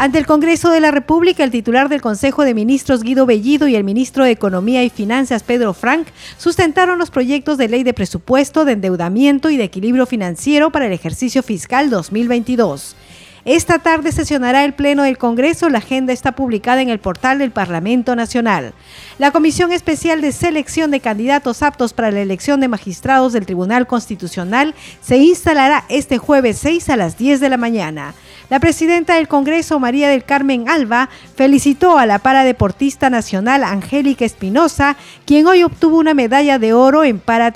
Ante 0.00 0.16
el 0.16 0.24
Congreso 0.24 0.70
de 0.70 0.80
la 0.80 0.92
República, 0.92 1.44
el 1.44 1.50
titular 1.50 1.90
del 1.90 2.00
Consejo 2.00 2.42
de 2.46 2.54
Ministros 2.54 3.02
Guido 3.02 3.26
Bellido 3.26 3.68
y 3.68 3.76
el 3.76 3.84
ministro 3.84 4.24
de 4.24 4.30
Economía 4.30 4.82
y 4.82 4.88
Finanzas 4.88 5.42
Pedro 5.42 5.74
Frank 5.74 6.08
sustentaron 6.38 6.98
los 6.98 7.10
proyectos 7.10 7.58
de 7.58 7.68
ley 7.68 7.82
de 7.82 7.92
presupuesto, 7.92 8.64
de 8.64 8.72
endeudamiento 8.72 9.50
y 9.50 9.58
de 9.58 9.64
equilibrio 9.64 10.06
financiero 10.06 10.72
para 10.72 10.86
el 10.86 10.94
ejercicio 10.94 11.42
fiscal 11.42 11.90
2022. 11.90 12.96
Esta 13.44 13.78
tarde 13.78 14.10
sesionará 14.12 14.64
el 14.64 14.72
Pleno 14.72 15.02
del 15.02 15.18
Congreso. 15.18 15.68
La 15.68 15.78
agenda 15.78 16.14
está 16.14 16.32
publicada 16.32 16.80
en 16.80 16.88
el 16.88 16.98
portal 16.98 17.38
del 17.38 17.50
Parlamento 17.50 18.16
Nacional. 18.16 18.72
La 19.18 19.32
Comisión 19.32 19.70
Especial 19.70 20.22
de 20.22 20.32
Selección 20.32 20.90
de 20.90 21.00
Candidatos 21.00 21.62
Aptos 21.62 21.92
para 21.92 22.10
la 22.10 22.22
Elección 22.22 22.60
de 22.60 22.68
Magistrados 22.68 23.34
del 23.34 23.44
Tribunal 23.44 23.86
Constitucional 23.86 24.74
se 25.02 25.18
instalará 25.18 25.84
este 25.90 26.16
jueves 26.16 26.56
6 26.56 26.88
a 26.88 26.96
las 26.96 27.18
10 27.18 27.40
de 27.40 27.50
la 27.50 27.58
mañana. 27.58 28.14
La 28.50 28.58
presidenta 28.58 29.14
del 29.14 29.28
Congreso, 29.28 29.78
María 29.78 30.08
del 30.08 30.24
Carmen 30.24 30.68
Alba, 30.68 31.08
felicitó 31.36 31.98
a 31.98 32.06
la 32.06 32.18
paradeportista 32.18 33.08
nacional 33.08 33.62
Angélica 33.62 34.24
Espinosa, 34.24 34.96
quien 35.24 35.46
hoy 35.46 35.62
obtuvo 35.62 35.98
una 35.98 36.14
medalla 36.14 36.58
de 36.58 36.72
oro 36.72 37.04
en 37.04 37.20
para 37.20 37.52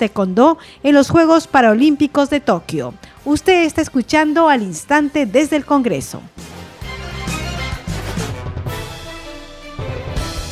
en 0.83 0.95
los 0.95 1.09
Juegos 1.09 1.47
Paralímpicos 1.47 2.29
de 2.29 2.39
Tokio. 2.39 2.93
Usted 3.25 3.65
está 3.65 3.81
escuchando 3.81 4.47
al 4.47 4.61
instante 4.61 5.25
desde 5.25 5.57
el 5.57 5.65
Congreso. 5.65 6.21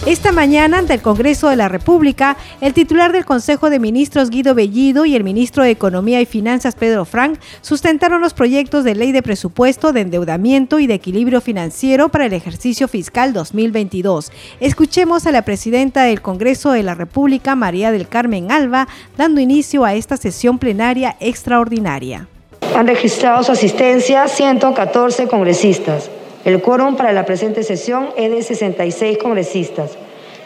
Esta 0.05 0.33
mañana, 0.33 0.79
ante 0.79 0.93
el 0.93 1.01
Congreso 1.01 1.47
de 1.47 1.55
la 1.55 1.69
República, 1.69 2.35
el 2.59 2.73
titular 2.73 3.13
del 3.13 3.23
Consejo 3.23 3.69
de 3.69 3.79
Ministros 3.79 4.29
Guido 4.29 4.53
Bellido 4.53 5.05
y 5.05 5.15
el 5.15 5.23
ministro 5.23 5.63
de 5.63 5.69
Economía 5.69 6.19
y 6.19 6.25
Finanzas 6.25 6.75
Pedro 6.75 7.05
Frank 7.05 7.39
sustentaron 7.61 8.19
los 8.19 8.33
proyectos 8.33 8.83
de 8.83 8.95
ley 8.95 9.13
de 9.13 9.21
presupuesto, 9.21 9.93
de 9.93 10.01
endeudamiento 10.01 10.79
y 10.79 10.87
de 10.87 10.95
equilibrio 10.95 11.39
financiero 11.39 12.09
para 12.09 12.25
el 12.25 12.33
ejercicio 12.33 12.89
fiscal 12.89 13.31
2022. 13.31 14.33
Escuchemos 14.59 15.25
a 15.25 15.31
la 15.31 15.43
presidenta 15.43 16.03
del 16.03 16.21
Congreso 16.21 16.73
de 16.73 16.83
la 16.83 16.95
República, 16.95 17.55
María 17.55 17.93
del 17.93 18.09
Carmen 18.09 18.51
Alba, 18.51 18.89
dando 19.15 19.39
inicio 19.39 19.85
a 19.85 19.93
esta 19.93 20.17
sesión 20.17 20.59
plenaria 20.59 21.15
extraordinaria. 21.21 22.27
Han 22.75 22.87
registrado 22.87 23.41
su 23.43 23.53
asistencia 23.53 24.27
114 24.27 25.29
congresistas. 25.29 26.09
El 26.45 26.61
quórum 26.61 26.95
para 26.95 27.13
la 27.13 27.25
presente 27.25 27.63
sesión 27.63 28.09
es 28.17 28.29
de 28.29 28.43
66 28.43 29.17
congresistas. 29.17 29.91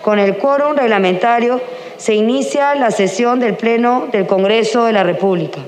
Con 0.04 0.20
el 0.20 0.38
quórum 0.38 0.76
reglamentario 0.76 1.60
se 1.98 2.14
inicia 2.14 2.76
la 2.76 2.92
sesión 2.92 3.40
del 3.40 3.56
Pleno 3.56 4.08
del 4.12 4.28
Congreso 4.28 4.86
de 4.86 4.94
la 4.94 5.04
República. 5.04 5.60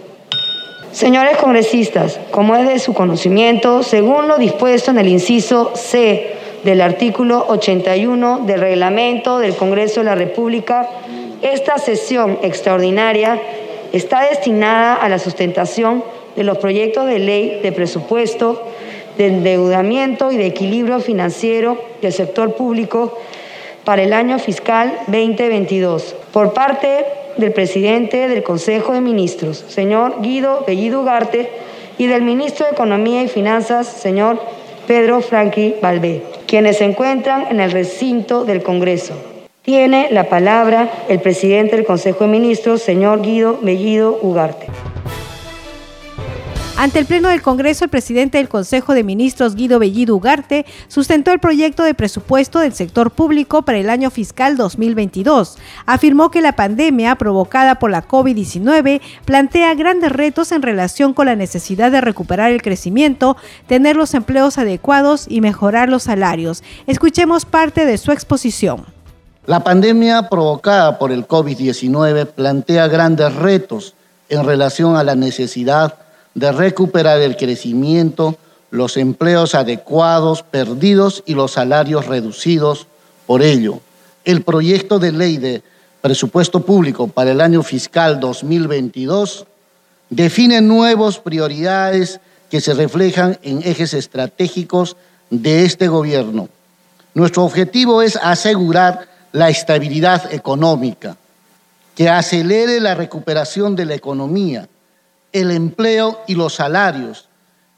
Señores 0.91 1.37
congresistas, 1.37 2.19
como 2.31 2.55
es 2.55 2.67
de 2.67 2.79
su 2.79 2.93
conocimiento, 2.93 3.83
según 3.83 4.27
lo 4.27 4.37
dispuesto 4.37 4.91
en 4.91 4.99
el 4.99 5.07
inciso 5.07 5.71
C 5.75 6.35
del 6.63 6.81
artículo 6.81 7.45
81 7.47 8.41
del 8.45 8.59
reglamento 8.59 9.39
del 9.39 9.55
Congreso 9.55 10.01
de 10.01 10.05
la 10.05 10.15
República, 10.15 10.89
esta 11.41 11.77
sesión 11.77 12.39
extraordinaria 12.41 13.39
está 13.93 14.21
destinada 14.29 14.95
a 14.95 15.09
la 15.09 15.19
sustentación 15.19 16.03
de 16.35 16.43
los 16.43 16.57
proyectos 16.57 17.07
de 17.07 17.19
ley 17.19 17.59
de 17.61 17.71
presupuesto, 17.71 18.61
de 19.19 19.27
endeudamiento 19.27 20.31
y 20.31 20.37
de 20.37 20.45
equilibrio 20.45 21.01
financiero 21.01 21.77
del 22.01 22.13
sector 22.13 22.55
público 22.55 23.17
para 23.83 24.01
el 24.01 24.13
año 24.13 24.39
fiscal 24.39 24.97
2022 25.07 26.15
por 26.31 26.53
parte 26.53 27.05
del 27.35 27.51
presidente 27.51 28.29
del 28.29 28.43
Consejo 28.43 28.93
de 28.93 29.01
Ministros, 29.01 29.65
señor 29.67 30.21
Guido 30.21 30.63
Bellido 30.65 31.01
Ugarte, 31.01 31.49
y 31.97 32.07
del 32.07 32.21
ministro 32.21 32.65
de 32.65 32.71
Economía 32.71 33.21
y 33.21 33.27
Finanzas, 33.27 33.87
señor 33.87 34.41
Pedro 34.87 35.19
Franqui 35.19 35.75
Valvé, 35.81 36.23
quienes 36.47 36.77
se 36.77 36.85
encuentran 36.85 37.47
en 37.49 37.59
el 37.59 37.71
recinto 37.71 38.45
del 38.45 38.63
Congreso. 38.63 39.15
Tiene 39.63 40.07
la 40.11 40.29
palabra 40.29 40.89
el 41.09 41.19
presidente 41.19 41.75
del 41.75 41.85
Consejo 41.85 42.23
de 42.23 42.31
Ministros, 42.31 42.81
señor 42.81 43.21
Guido 43.21 43.59
Bellido 43.61 44.17
Ugarte. 44.21 44.67
Ante 46.81 46.97
el 46.99 47.05
Pleno 47.05 47.27
del 47.27 47.41
Congreso, 47.41 47.83
el 47.83 47.89
presidente 47.89 48.37
del 48.37 48.47
Consejo 48.47 48.93
de 48.93 49.03
Ministros, 49.03 49.55
Guido 49.55 49.79
Bellido 49.79 50.15
Ugarte, 50.15 50.65
sustentó 50.87 51.33
el 51.33 51.39
proyecto 51.39 51.83
de 51.83 51.93
presupuesto 51.93 52.59
del 52.59 52.71
sector 52.71 53.11
público 53.11 53.63
para 53.63 53.79
el 53.79 53.89
año 53.89 54.09
fiscal 54.09 54.55
2022. 54.55 55.57
Afirmó 55.85 56.31
que 56.31 56.39
la 56.39 56.53
pandemia 56.53 57.15
provocada 57.15 57.79
por 57.79 57.91
la 57.91 58.07
COVID-19 58.07 59.01
plantea 59.25 59.75
grandes 59.75 60.13
retos 60.13 60.53
en 60.53 60.61
relación 60.61 61.13
con 61.13 61.25
la 61.25 61.35
necesidad 61.35 61.91
de 61.91 61.99
recuperar 61.99 62.53
el 62.53 62.61
crecimiento, 62.61 63.35
tener 63.67 63.97
los 63.97 64.13
empleos 64.13 64.57
adecuados 64.57 65.25
y 65.27 65.41
mejorar 65.41 65.89
los 65.89 66.03
salarios. 66.03 66.63
Escuchemos 66.87 67.43
parte 67.43 67.85
de 67.85 67.97
su 67.97 68.13
exposición. 68.13 68.85
La 69.45 69.65
pandemia 69.65 70.29
provocada 70.29 70.97
por 70.97 71.11
el 71.11 71.27
COVID-19 71.27 72.25
plantea 72.27 72.87
grandes 72.87 73.35
retos 73.35 73.95
en 74.29 74.45
relación 74.45 74.95
a 74.95 75.03
la 75.03 75.15
necesidad 75.15 75.95
de 76.33 76.51
recuperar 76.51 77.21
el 77.21 77.35
crecimiento, 77.35 78.37
los 78.71 78.97
empleos 78.97 79.55
adecuados 79.55 80.43
perdidos 80.43 81.23
y 81.25 81.33
los 81.33 81.51
salarios 81.51 82.07
reducidos. 82.07 82.87
Por 83.25 83.41
ello, 83.41 83.79
el 84.25 84.41
proyecto 84.43 84.99
de 84.99 85.11
ley 85.11 85.37
de 85.37 85.63
presupuesto 86.01 86.61
público 86.61 87.07
para 87.07 87.31
el 87.31 87.41
año 87.41 87.63
fiscal 87.63 88.19
2022 88.19 89.45
define 90.09 90.61
nuevas 90.61 91.19
prioridades 91.19 92.19
que 92.49 92.61
se 92.61 92.73
reflejan 92.73 93.37
en 93.43 93.61
ejes 93.63 93.93
estratégicos 93.93 94.97
de 95.29 95.65
este 95.65 95.87
gobierno. 95.87 96.49
Nuestro 97.13 97.43
objetivo 97.43 98.01
es 98.01 98.15
asegurar 98.17 99.07
la 99.31 99.49
estabilidad 99.49 100.33
económica, 100.33 101.17
que 101.95 102.09
acelere 102.09 102.79
la 102.79 102.95
recuperación 102.95 103.75
de 103.75 103.85
la 103.85 103.95
economía, 103.95 104.67
el 105.31 105.51
empleo 105.51 106.19
y 106.27 106.35
los 106.35 106.55
salarios 106.55 107.29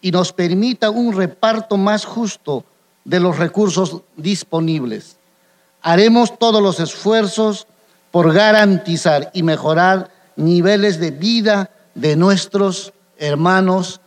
y 0.02 0.12
nos 0.12 0.34
permita 0.34 0.90
un 0.90 1.16
reparto 1.16 1.78
más 1.78 2.06
justo 2.06 2.66
de 3.04 3.20
los 3.20 3.38
recursos 3.38 4.02
disponibles. 4.16 5.18
Haremos 5.82 6.38
todos 6.38 6.62
los 6.62 6.80
esfuerzos 6.80 7.68
por 8.12 8.34
garantizar 8.34 9.32
y 9.34 9.44
mejorar 9.44 10.12
niveles 10.36 11.00
de 11.00 11.12
vida 11.12 11.72
de 11.96 12.16
nuestros 12.16 12.94
hermanos 13.18 14.02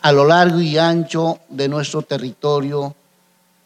a 0.00 0.12
lo 0.12 0.24
largo 0.24 0.60
y 0.60 0.78
ancho 0.78 1.38
de 1.48 1.68
nuestro 1.68 2.02
territorio 2.02 2.94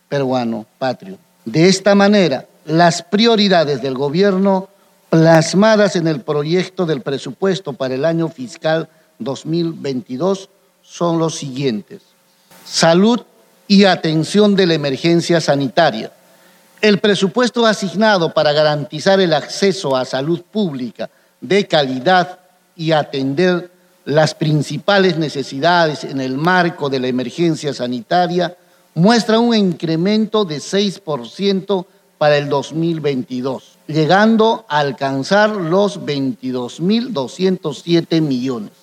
peruano 0.09 0.67
patrio. 0.79 1.19
De 1.45 1.69
esta 1.69 1.95
manera, 1.95 2.47
las 2.65 3.03
prioridades 3.03 3.83
del 3.83 3.95
gobierno 3.95 4.69
plasmadas 5.11 5.97
en 5.97 6.09
el 6.09 6.23
proyecto 6.23 6.87
del 6.87 7.03
presupuesto 7.03 7.75
para 7.75 7.95
el 7.95 8.05
año 8.05 8.29
fiscal 8.29 8.89
2022 9.25 10.51
son 10.83 11.19
los 11.19 11.37
siguientes. 11.37 12.03
Salud 12.65 13.21
y 13.67 13.85
atención 13.85 14.55
de 14.55 14.67
la 14.67 14.75
emergencia 14.75 15.41
sanitaria. 15.41 16.13
El 16.81 16.99
presupuesto 16.99 17.65
asignado 17.65 18.35
para 18.35 18.53
garantizar 18.53 19.21
el 19.21 19.33
acceso 19.33 19.97
a 19.97 20.05
salud 20.05 20.43
pública 20.43 21.09
de 21.41 21.67
calidad 21.67 22.41
y 22.77 22.93
atender 22.93 23.71
las 24.05 24.35
principales 24.35 25.17
necesidades 25.17 26.05
en 26.05 26.21
el 26.21 26.37
marco 26.37 26.91
de 26.91 27.01
la 27.01 27.07
emergencia 27.07 27.73
sanitaria 27.73 28.55
muestra 28.95 29.39
un 29.39 29.55
incremento 29.55 30.45
de 30.45 30.59
6% 30.59 31.87
para 32.19 32.37
el 32.37 32.49
2022, 32.49 33.79
llegando 33.87 34.65
a 34.69 34.81
alcanzar 34.81 35.51
los 35.51 36.01
22.207 36.01 38.21
millones. 38.21 38.82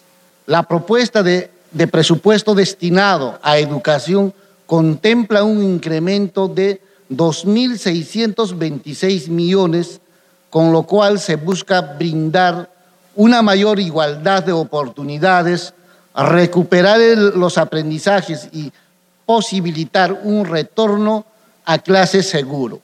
La 0.49 0.63
propuesta 0.63 1.21
de, 1.21 1.51
presupuesto 1.91 2.55
destinado 2.55 3.37
a 3.43 3.59
educación 3.59 4.33
contempla 4.65 5.43
un 5.43 5.61
incremento 5.61 6.47
de 6.47 6.81
2.626 7.11 9.27
millones, 9.27 10.01
con 10.49 10.71
lo 10.71 10.87
cual 10.87 11.19
se 11.19 11.35
busca 11.35 11.81
brindar 11.81 12.67
una 13.15 13.43
mayor 13.43 13.79
igualdad 13.79 14.41
de 14.41 14.51
oportunidades, 14.51 15.75
recuperar 16.15 16.99
los 16.99 17.59
aprendizajes 17.59 18.49
y 18.51 18.71
posibilitar 19.27 20.19
un 20.23 20.45
retorno 20.45 21.27
a 21.63 21.77
clase 21.77 22.23
seguro. 22.23 22.81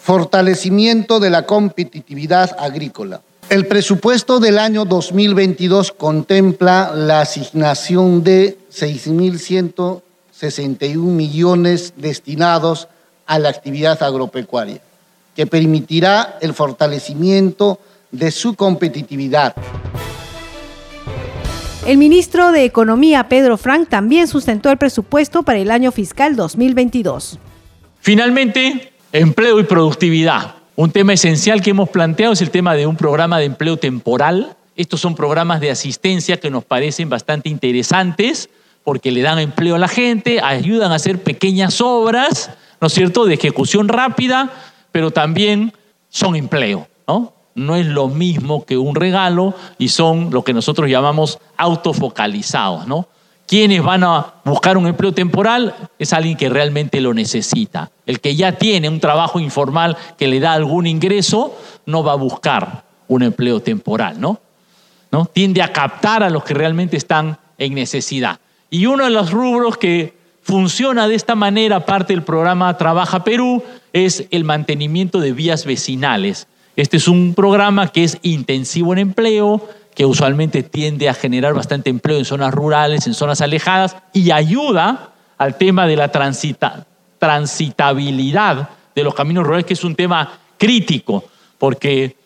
Fortalecimiento 0.00 1.18
de 1.18 1.30
la 1.30 1.46
competitividad 1.46 2.56
agrícola. 2.60 3.22
El 3.52 3.66
presupuesto 3.66 4.40
del 4.40 4.58
año 4.58 4.84
2022 4.86 5.92
contempla 5.92 6.90
la 6.94 7.20
asignación 7.20 8.24
de 8.24 8.56
6.161 8.72 10.96
millones 10.96 11.92
destinados 11.98 12.88
a 13.26 13.38
la 13.38 13.50
actividad 13.50 14.02
agropecuaria, 14.02 14.80
que 15.36 15.46
permitirá 15.46 16.38
el 16.40 16.54
fortalecimiento 16.54 17.78
de 18.10 18.30
su 18.30 18.54
competitividad. 18.54 19.54
El 21.86 21.98
ministro 21.98 22.52
de 22.52 22.64
Economía, 22.64 23.28
Pedro 23.28 23.58
Frank, 23.58 23.90
también 23.90 24.28
sustentó 24.28 24.70
el 24.70 24.78
presupuesto 24.78 25.42
para 25.42 25.58
el 25.58 25.70
año 25.70 25.92
fiscal 25.92 26.36
2022. 26.36 27.38
Finalmente, 28.00 28.94
empleo 29.12 29.60
y 29.60 29.64
productividad. 29.64 30.61
Un 30.74 30.90
tema 30.90 31.12
esencial 31.12 31.60
que 31.60 31.70
hemos 31.70 31.90
planteado 31.90 32.32
es 32.32 32.40
el 32.40 32.50
tema 32.50 32.74
de 32.74 32.86
un 32.86 32.96
programa 32.96 33.38
de 33.38 33.44
empleo 33.44 33.76
temporal. 33.76 34.56
Estos 34.74 35.00
son 35.00 35.14
programas 35.14 35.60
de 35.60 35.70
asistencia 35.70 36.38
que 36.38 36.50
nos 36.50 36.64
parecen 36.64 37.10
bastante 37.10 37.50
interesantes 37.50 38.48
porque 38.82 39.12
le 39.12 39.20
dan 39.20 39.38
empleo 39.38 39.74
a 39.74 39.78
la 39.78 39.86
gente, 39.86 40.40
ayudan 40.40 40.90
a 40.90 40.94
hacer 40.94 41.22
pequeñas 41.22 41.82
obras, 41.82 42.50
¿no 42.80 42.86
es 42.86 42.94
cierto?, 42.94 43.26
de 43.26 43.34
ejecución 43.34 43.86
rápida, 43.86 44.50
pero 44.92 45.10
también 45.10 45.74
son 46.08 46.36
empleo, 46.36 46.88
¿no? 47.06 47.34
No 47.54 47.76
es 47.76 47.86
lo 47.86 48.08
mismo 48.08 48.64
que 48.64 48.78
un 48.78 48.94
regalo 48.94 49.54
y 49.78 49.88
son 49.88 50.30
lo 50.30 50.42
que 50.42 50.54
nosotros 50.54 50.88
llamamos 50.88 51.38
autofocalizados, 51.58 52.86
¿no? 52.86 53.08
Quienes 53.46 53.82
van 53.82 54.04
a 54.04 54.34
buscar 54.44 54.76
un 54.78 54.86
empleo 54.86 55.12
temporal 55.12 55.74
es 55.98 56.12
alguien 56.12 56.36
que 56.36 56.48
realmente 56.48 57.00
lo 57.00 57.12
necesita. 57.12 57.90
El 58.06 58.20
que 58.20 58.34
ya 58.34 58.52
tiene 58.52 58.88
un 58.88 59.00
trabajo 59.00 59.40
informal 59.40 59.96
que 60.16 60.28
le 60.28 60.40
da 60.40 60.52
algún 60.52 60.86
ingreso, 60.86 61.54
no 61.84 62.02
va 62.02 62.12
a 62.12 62.16
buscar 62.16 62.84
un 63.08 63.22
empleo 63.22 63.60
temporal, 63.60 64.20
¿no? 64.20 64.40
Tiende 65.34 65.60
a 65.60 65.72
captar 65.72 66.22
a 66.22 66.30
los 66.30 66.44
que 66.44 66.54
realmente 66.54 66.96
están 66.96 67.38
en 67.58 67.74
necesidad. 67.74 68.40
Y 68.70 68.86
uno 68.86 69.04
de 69.04 69.10
los 69.10 69.30
rubros 69.30 69.76
que 69.76 70.14
funciona 70.42 71.06
de 71.06 71.14
esta 71.14 71.34
manera, 71.34 71.84
parte 71.84 72.14
del 72.14 72.22
programa 72.22 72.76
Trabaja 72.78 73.22
Perú, 73.22 73.62
es 73.92 74.24
el 74.30 74.44
mantenimiento 74.44 75.20
de 75.20 75.32
vías 75.32 75.66
vecinales. 75.66 76.48
Este 76.74 76.96
es 76.96 77.06
un 77.06 77.34
programa 77.34 77.88
que 77.88 78.04
es 78.04 78.18
intensivo 78.22 78.94
en 78.94 79.00
empleo, 79.00 79.68
que 79.94 80.06
usualmente 80.06 80.62
tiende 80.62 81.08
a 81.08 81.14
generar 81.14 81.54
bastante 81.54 81.90
empleo 81.90 82.18
en 82.18 82.24
zonas 82.24 82.52
rurales, 82.54 83.06
en 83.06 83.14
zonas 83.14 83.40
alejadas, 83.40 83.96
y 84.12 84.30
ayuda 84.30 85.10
al 85.38 85.56
tema 85.56 85.86
de 85.86 85.96
la 85.96 86.10
transitabilidad 87.18 88.70
de 88.94 89.04
los 89.04 89.14
caminos 89.14 89.44
rurales, 89.44 89.66
que 89.66 89.74
es 89.74 89.84
un 89.84 89.94
tema 89.94 90.38
crítico, 90.58 91.24
porque 91.58 92.16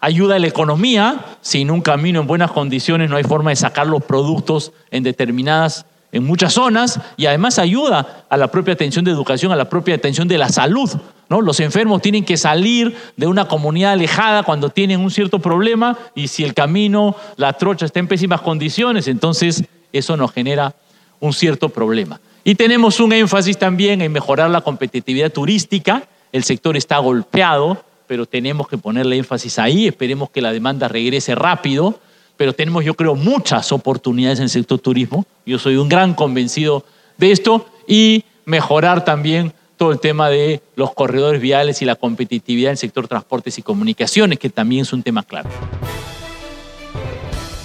ayuda 0.00 0.36
a 0.36 0.38
la 0.38 0.46
economía. 0.48 1.24
Sin 1.40 1.70
un 1.70 1.80
camino 1.80 2.20
en 2.20 2.26
buenas 2.26 2.50
condiciones 2.50 3.08
no 3.08 3.16
hay 3.16 3.24
forma 3.24 3.50
de 3.50 3.56
sacar 3.56 3.86
los 3.86 4.02
productos 4.02 4.72
en 4.90 5.02
determinadas 5.02 5.86
en 6.12 6.24
muchas 6.24 6.52
zonas 6.52 7.00
y 7.16 7.26
además 7.26 7.58
ayuda 7.58 8.24
a 8.28 8.36
la 8.36 8.48
propia 8.48 8.74
atención 8.74 9.04
de 9.04 9.10
educación, 9.10 9.50
a 9.50 9.56
la 9.56 9.68
propia 9.68 9.94
atención 9.94 10.28
de 10.28 10.38
la 10.38 10.50
salud. 10.50 10.90
¿no? 11.30 11.40
Los 11.40 11.58
enfermos 11.60 12.02
tienen 12.02 12.24
que 12.24 12.36
salir 12.36 12.94
de 13.16 13.26
una 13.26 13.48
comunidad 13.48 13.92
alejada 13.92 14.42
cuando 14.42 14.68
tienen 14.68 15.00
un 15.00 15.10
cierto 15.10 15.38
problema 15.38 15.98
y 16.14 16.28
si 16.28 16.44
el 16.44 16.52
camino, 16.52 17.16
la 17.36 17.54
trocha 17.54 17.86
está 17.86 17.98
en 17.98 18.08
pésimas 18.08 18.42
condiciones, 18.42 19.08
entonces 19.08 19.64
eso 19.92 20.16
nos 20.18 20.32
genera 20.32 20.74
un 21.18 21.32
cierto 21.32 21.70
problema. 21.70 22.20
Y 22.44 22.56
tenemos 22.56 23.00
un 23.00 23.12
énfasis 23.12 23.56
también 23.56 24.02
en 24.02 24.12
mejorar 24.12 24.50
la 24.50 24.60
competitividad 24.60 25.32
turística. 25.32 26.02
El 26.32 26.44
sector 26.44 26.76
está 26.76 26.98
golpeado, 26.98 27.84
pero 28.06 28.26
tenemos 28.26 28.68
que 28.68 28.76
ponerle 28.76 29.16
énfasis 29.16 29.58
ahí. 29.58 29.86
Esperemos 29.86 30.28
que 30.28 30.42
la 30.42 30.52
demanda 30.52 30.88
regrese 30.88 31.34
rápido 31.34 32.00
pero 32.42 32.54
tenemos 32.54 32.84
yo 32.84 32.94
creo 32.94 33.14
muchas 33.14 33.70
oportunidades 33.70 34.40
en 34.40 34.42
el 34.42 34.50
sector 34.50 34.76
turismo. 34.76 35.24
Yo 35.46 35.60
soy 35.60 35.76
un 35.76 35.88
gran 35.88 36.12
convencido 36.12 36.84
de 37.16 37.30
esto 37.30 37.66
y 37.86 38.24
mejorar 38.46 39.04
también 39.04 39.52
todo 39.76 39.92
el 39.92 40.00
tema 40.00 40.28
de 40.28 40.60
los 40.74 40.92
corredores 40.92 41.40
viales 41.40 41.82
y 41.82 41.84
la 41.84 41.94
competitividad 41.94 42.70
en 42.70 42.72
el 42.72 42.78
sector 42.78 43.06
transportes 43.06 43.58
y 43.58 43.62
comunicaciones, 43.62 44.40
que 44.40 44.50
también 44.50 44.82
es 44.82 44.92
un 44.92 45.04
tema 45.04 45.22
clave. 45.22 45.50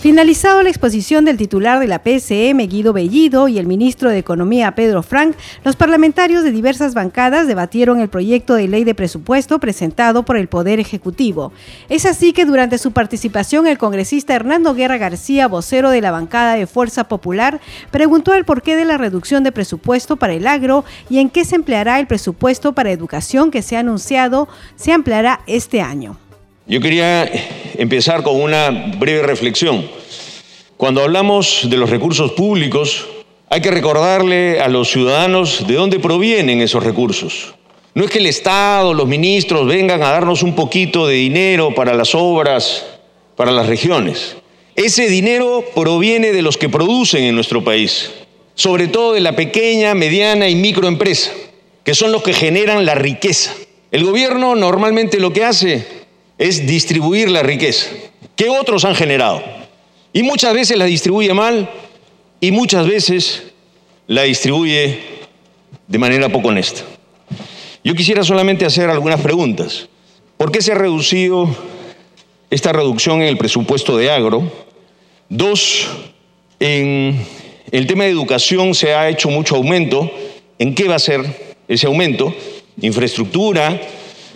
Finalizado 0.07 0.63
la 0.63 0.69
exposición 0.69 1.25
del 1.25 1.36
titular 1.36 1.81
de 1.81 1.88
la 1.88 2.01
PCM, 2.01 2.65
Guido 2.69 2.94
Bellido, 2.94 3.50
y 3.50 3.59
el 3.59 3.68
ministro 3.68 4.09
de 4.09 4.18
Economía, 4.18 4.74
Pedro 4.74 5.04
Frank, 5.04 5.36
los 5.65 5.75
parlamentarios 5.75 6.45
de 6.45 6.51
diversas 6.51 6.94
bancadas 6.94 7.45
debatieron 7.45 8.00
el 8.00 8.07
proyecto 8.07 8.54
de 8.54 8.69
ley 8.69 8.86
de 8.86 8.95
presupuesto 8.95 9.59
presentado 9.59 10.24
por 10.24 10.38
el 10.38 10.48
Poder 10.48 10.80
Ejecutivo. 10.80 11.51
Es 11.89 12.06
así 12.06 12.31
que 12.31 12.45
durante 12.45 12.77
su 12.77 12.94
participación, 12.94 13.68
el 13.68 13.77
congresista 13.77 14.33
Hernando 14.33 14.74
Guerra 14.74 14.98
García, 14.98 15.50
vocero 15.50 15.89
de 15.89 16.00
la 16.00 16.12
bancada 16.12 16.56
de 16.56 16.68
Fuerza 16.68 17.10
Popular, 17.10 17.60
preguntó 17.92 18.33
el 18.33 18.45
porqué 18.45 18.77
de 18.77 18.86
la 18.86 18.98
reducción 18.98 19.44
de 19.44 19.51
presupuesto 19.51 20.15
para 20.15 20.31
el 20.31 20.48
agro 20.48 20.86
y 21.10 21.19
en 21.19 21.30
qué 21.30 21.44
se 21.44 21.57
empleará 21.57 22.00
el 22.00 22.07
presupuesto 22.07 22.71
para 22.71 22.92
educación 22.92 23.51
que 23.51 23.62
se 23.62 23.75
ha 23.75 23.81
anunciado 23.81 24.48
se 24.77 24.94
ampliará 24.94 25.42
este 25.48 25.81
año. 25.81 26.18
Yo 26.69 26.81
quería 26.81 27.31
empezar 27.77 28.23
con 28.23 28.41
una 28.41 28.69
breve 28.97 29.21
reflexión. 29.21 29.89
Cuando 30.75 31.01
hablamos 31.01 31.61
de 31.69 31.77
los 31.77 31.89
recursos 31.89 32.33
públicos, 32.33 33.07
hay 33.49 33.61
que 33.61 33.71
recordarle 33.71 34.59
a 34.59 34.67
los 34.67 34.91
ciudadanos 34.91 35.65
de 35.65 35.75
dónde 35.75 35.99
provienen 35.99 36.59
esos 36.59 36.83
recursos. 36.83 37.53
No 37.93 38.03
es 38.03 38.11
que 38.11 38.19
el 38.19 38.25
Estado, 38.25 38.93
los 38.93 39.07
ministros 39.07 39.65
vengan 39.65 40.03
a 40.03 40.09
darnos 40.09 40.43
un 40.43 40.55
poquito 40.55 41.07
de 41.07 41.15
dinero 41.15 41.73
para 41.73 41.93
las 41.93 42.13
obras, 42.13 42.85
para 43.37 43.53
las 43.53 43.67
regiones. 43.67 44.35
Ese 44.75 45.07
dinero 45.07 45.63
proviene 45.73 46.33
de 46.33 46.41
los 46.41 46.57
que 46.57 46.67
producen 46.67 47.23
en 47.23 47.35
nuestro 47.35 47.63
país, 47.63 48.11
sobre 48.55 48.89
todo 48.89 49.13
de 49.13 49.21
la 49.21 49.37
pequeña, 49.37 49.95
mediana 49.95 50.49
y 50.49 50.55
microempresa, 50.55 51.31
que 51.85 51.95
son 51.95 52.11
los 52.11 52.23
que 52.23 52.33
generan 52.33 52.85
la 52.85 52.95
riqueza. 52.95 53.53
El 53.89 54.03
gobierno 54.03 54.53
normalmente 54.53 55.17
lo 55.21 55.31
que 55.31 55.45
hace 55.45 56.06
es 56.38 56.68
distribuir 56.68 57.30
la 57.30 57.44
riqueza 57.44 57.89
que 58.36 58.50
otros 58.50 58.86
han 58.86 58.95
generado. 58.95 59.44
Y 60.13 60.24
muchas 60.24 60.54
veces 60.54 60.78
la 60.78 60.86
distribuye 60.86 61.34
mal 61.34 61.69
y 62.39 62.51
muchas 62.51 62.88
veces 62.88 63.44
la 64.07 64.24
distribuye 64.24 65.00
de 65.88 65.98
manera 65.98 66.30
poco 66.30 66.50
honesta. 66.50 66.81
Yo 67.84 67.94
quisiera 67.94 68.24
solamente 68.24 68.66
hacer 68.66 68.89
algunas 68.89 69.22
preguntas. 69.22 69.88
¿Por 70.38 70.51
qué 70.51 70.62
se 70.62 70.72
ha 70.72 70.75
reducido 70.75 71.50
esta 72.50 72.72
reducción 72.72 73.22
en 73.22 73.27
el 73.27 73.38
presupuesto 73.38 73.98
de 73.98 74.12
agro? 74.12 74.51
Dos, 75.29 75.88
en 76.60 77.25
el 77.72 77.88
tema 77.88 78.06
de 78.06 78.12
educación 78.12 78.75
se 78.75 78.94
ha 78.94 79.10
hecho 79.10 79.29
mucho 79.29 79.56
aumento. 79.56 80.12
¿En 80.60 80.75
qué 80.75 80.88
va 80.88 80.96
a 80.96 81.00
ser 81.00 81.58
ese 81.67 81.88
aumento? 81.88 82.34
¿Infraestructura? 82.82 83.82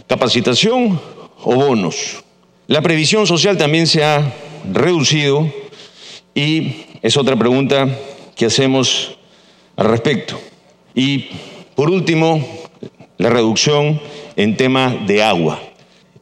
¿Capacitación? 0.07 0.99
O 1.43 1.55
bonos. 1.55 2.23
La 2.67 2.81
previsión 2.81 3.27
social 3.27 3.57
también 3.57 3.87
se 3.87 4.03
ha 4.03 4.33
reducido 4.71 5.51
y 6.33 6.85
es 7.01 7.17
otra 7.17 7.35
pregunta 7.35 7.87
que 8.35 8.45
hacemos 8.45 9.17
al 9.75 9.87
respecto. 9.87 10.39
Y 10.95 11.29
por 11.75 11.89
último, 11.89 12.45
la 13.17 13.29
reducción 13.29 13.99
en 14.35 14.57
tema 14.57 14.95
de 15.05 15.23
agua 15.23 15.59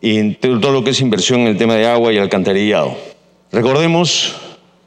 y 0.01 0.17
en 0.17 0.35
todo 0.35 0.71
lo 0.71 0.83
que 0.83 0.91
es 0.91 1.01
inversión 1.01 1.41
en 1.41 1.47
el 1.47 1.57
tema 1.57 1.75
de 1.75 1.87
agua 1.87 2.13
y 2.13 2.17
alcantarillado. 2.17 2.95
Recordemos 3.51 4.35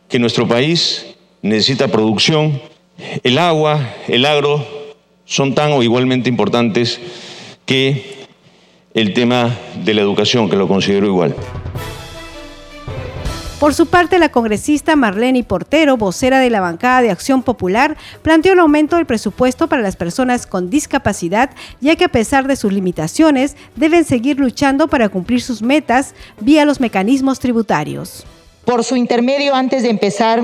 que 0.08 0.18
nuestro 0.18 0.48
país 0.48 1.06
necesita 1.42 1.88
producción. 1.88 2.60
El 3.22 3.38
agua, 3.38 3.94
el 4.08 4.24
agro 4.24 4.66
son 5.24 5.54
tan 5.54 5.72
o 5.72 5.82
igualmente 5.82 6.28
importantes 6.28 7.00
que 7.66 8.21
el 8.94 9.14
tema 9.14 9.56
de 9.84 9.94
la 9.94 10.02
educación, 10.02 10.48
que 10.50 10.56
lo 10.56 10.68
considero 10.68 11.06
igual. 11.06 11.34
Por 13.62 13.74
su 13.74 13.86
parte, 13.86 14.18
la 14.18 14.30
congresista 14.30 14.96
Marlene 14.96 15.44
Portero, 15.44 15.96
vocera 15.96 16.40
de 16.40 16.50
la 16.50 16.60
bancada 16.60 17.00
de 17.00 17.12
Acción 17.12 17.44
Popular, 17.44 17.96
planteó 18.22 18.54
el 18.54 18.58
aumento 18.58 18.96
del 18.96 19.06
presupuesto 19.06 19.68
para 19.68 19.82
las 19.82 19.94
personas 19.94 20.48
con 20.48 20.68
discapacidad, 20.68 21.50
ya 21.80 21.94
que 21.94 22.06
a 22.06 22.08
pesar 22.08 22.48
de 22.48 22.56
sus 22.56 22.72
limitaciones, 22.72 23.56
deben 23.76 24.04
seguir 24.04 24.40
luchando 24.40 24.88
para 24.88 25.08
cumplir 25.10 25.40
sus 25.42 25.62
metas 25.62 26.16
vía 26.40 26.64
los 26.64 26.80
mecanismos 26.80 27.38
tributarios. 27.38 28.24
Por 28.64 28.82
su 28.82 28.96
intermedio, 28.96 29.54
antes 29.54 29.84
de 29.84 29.90
empezar, 29.90 30.42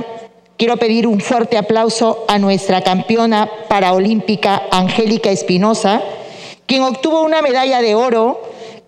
quiero 0.56 0.76
pedir 0.76 1.08
un 1.08 1.20
fuerte 1.20 1.58
aplauso 1.58 2.24
a 2.28 2.38
nuestra 2.38 2.82
campeona 2.82 3.48
paraolímpica 3.68 4.62
Angélica 4.70 5.30
Espinosa, 5.30 6.02
quien 6.68 6.82
obtuvo 6.82 7.22
una 7.22 7.40
medalla 7.40 7.80
de 7.80 7.94
oro 7.94 8.42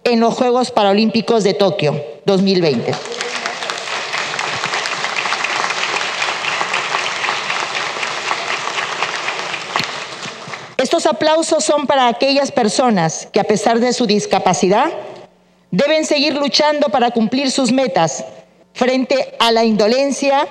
en 0.05 0.21
los 0.21 0.35
Juegos 0.35 0.71
Paralímpicos 0.71 1.43
de 1.45 1.55
Tokio 1.55 1.99
2020. 2.27 2.93
Estos 10.77 11.07
aplausos 11.07 11.65
son 11.65 11.87
para 11.87 12.09
aquellas 12.09 12.53
personas 12.53 13.29
que 13.33 13.41
a 13.41 13.45
pesar 13.45 13.81
de 13.81 13.95
su 13.95 14.07
discapacidad 14.07 14.93
deben 15.71 16.05
seguir 16.05 16.35
luchando 16.35 16.91
para 16.91 17.11
cumplir 17.13 17.51
sus 17.51 17.73
metas 17.73 18.27
frente 18.75 19.35
a 19.39 19.53
la 19.53 19.65
indolencia 19.65 20.47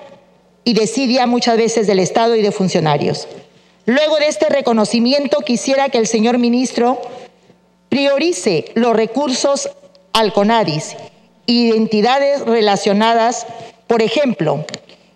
y 0.63 0.74
desidia 0.74 1.27
muchas 1.27 1.57
veces 1.57 1.86
del 1.86 2.00
Estado 2.00 2.36
y 2.36 2.41
de 2.41 2.51
funcionarios. 2.51 3.27
Luego 3.86 4.17
de 4.17 4.27
este 4.27 4.50
reconocimiento, 4.50 5.39
quisiera 5.39 5.89
que 5.89 5.98
el 5.98 6.07
señor 6.07 6.38
ministro 6.38 7.01
priorice 7.89 8.71
los 8.75 8.95
recursos 8.95 9.69
al 10.13 10.31
CONADIS 10.33 10.95
y 11.45 11.71
entidades 11.71 12.41
relacionadas, 12.41 13.48
por 13.88 14.01
ejemplo, 14.01 14.65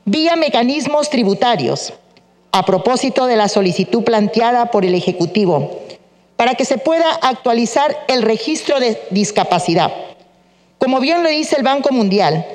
vía 0.05 0.35
mecanismos 0.35 1.09
tributarios, 1.09 1.93
a 2.51 2.65
propósito 2.65 3.25
de 3.25 3.35
la 3.35 3.47
solicitud 3.47 4.03
planteada 4.03 4.71
por 4.71 4.85
el 4.85 4.95
Ejecutivo, 4.95 5.79
para 6.35 6.55
que 6.55 6.65
se 6.65 6.77
pueda 6.77 7.11
actualizar 7.21 7.95
el 8.07 8.21
registro 8.21 8.79
de 8.79 8.99
discapacidad. 9.11 9.93
Como 10.77 10.99
bien 10.99 11.23
lo 11.23 11.29
dice 11.29 11.55
el 11.55 11.63
Banco 11.63 11.91
Mundial, 11.91 12.45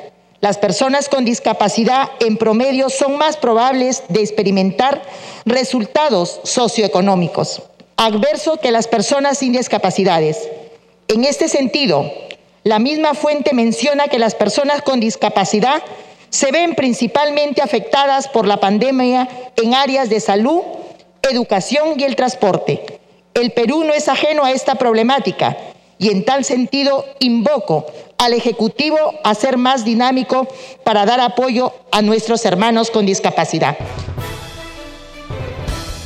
las 0.40 0.58
personas 0.58 1.08
con 1.08 1.24
discapacidad 1.24 2.10
en 2.20 2.36
promedio 2.36 2.90
son 2.90 3.18
más 3.18 3.36
probables 3.36 4.04
de 4.08 4.20
experimentar 4.20 5.02
resultados 5.44 6.40
socioeconómicos 6.44 7.62
adversos 7.98 8.60
que 8.60 8.70
las 8.70 8.86
personas 8.86 9.38
sin 9.38 9.52
discapacidades. 9.52 10.48
En 11.08 11.24
este 11.24 11.48
sentido, 11.48 12.10
la 12.62 12.78
misma 12.78 13.14
fuente 13.14 13.52
menciona 13.52 14.06
que 14.06 14.20
las 14.20 14.36
personas 14.36 14.82
con 14.82 15.00
discapacidad 15.00 15.82
se 16.30 16.52
ven 16.52 16.76
principalmente 16.76 17.60
afectadas 17.60 18.28
por 18.28 18.46
la 18.46 18.60
pandemia 18.60 19.28
en 19.56 19.74
áreas 19.74 20.08
de 20.08 20.20
salud, 20.20 20.60
educación 21.28 21.98
y 21.98 22.04
el 22.04 22.14
transporte. 22.14 23.00
El 23.34 23.50
Perú 23.50 23.82
no 23.82 23.92
es 23.92 24.08
ajeno 24.08 24.44
a 24.44 24.52
esta 24.52 24.76
problemática 24.76 25.56
y 25.98 26.10
en 26.10 26.24
tal 26.24 26.44
sentido 26.44 27.04
invoco 27.18 27.84
al 28.18 28.32
Ejecutivo 28.32 28.96
a 29.24 29.34
ser 29.34 29.56
más 29.56 29.84
dinámico 29.84 30.48
para 30.84 31.06
dar 31.06 31.20
apoyo 31.20 31.72
a 31.92 32.02
nuestros 32.02 32.44
hermanos 32.44 32.90
con 32.90 33.06
discapacidad. 33.06 33.78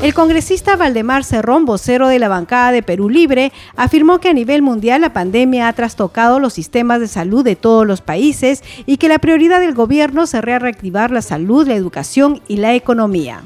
El 0.02 0.14
congresista 0.14 0.74
Valdemar 0.74 1.22
Cerrón, 1.22 1.64
vocero 1.64 2.08
de 2.08 2.18
la 2.18 2.28
bancada 2.28 2.72
de 2.72 2.82
Perú 2.82 3.08
Libre, 3.08 3.52
afirmó 3.76 4.18
que 4.18 4.28
a 4.28 4.32
nivel 4.32 4.60
mundial 4.60 5.00
la 5.00 5.12
pandemia 5.12 5.68
ha 5.68 5.72
trastocado 5.74 6.40
los 6.40 6.52
sistemas 6.54 7.00
de 7.00 7.06
salud 7.06 7.44
de 7.44 7.54
todos 7.54 7.86
los 7.86 8.00
países 8.00 8.64
y 8.84 8.96
que 8.96 9.08
la 9.08 9.20
prioridad 9.20 9.60
del 9.60 9.74
gobierno 9.74 10.26
será 10.26 10.58
reactivar 10.58 11.12
la 11.12 11.22
salud, 11.22 11.68
la 11.68 11.74
educación 11.74 12.42
y 12.48 12.56
la 12.56 12.74
economía. 12.74 13.42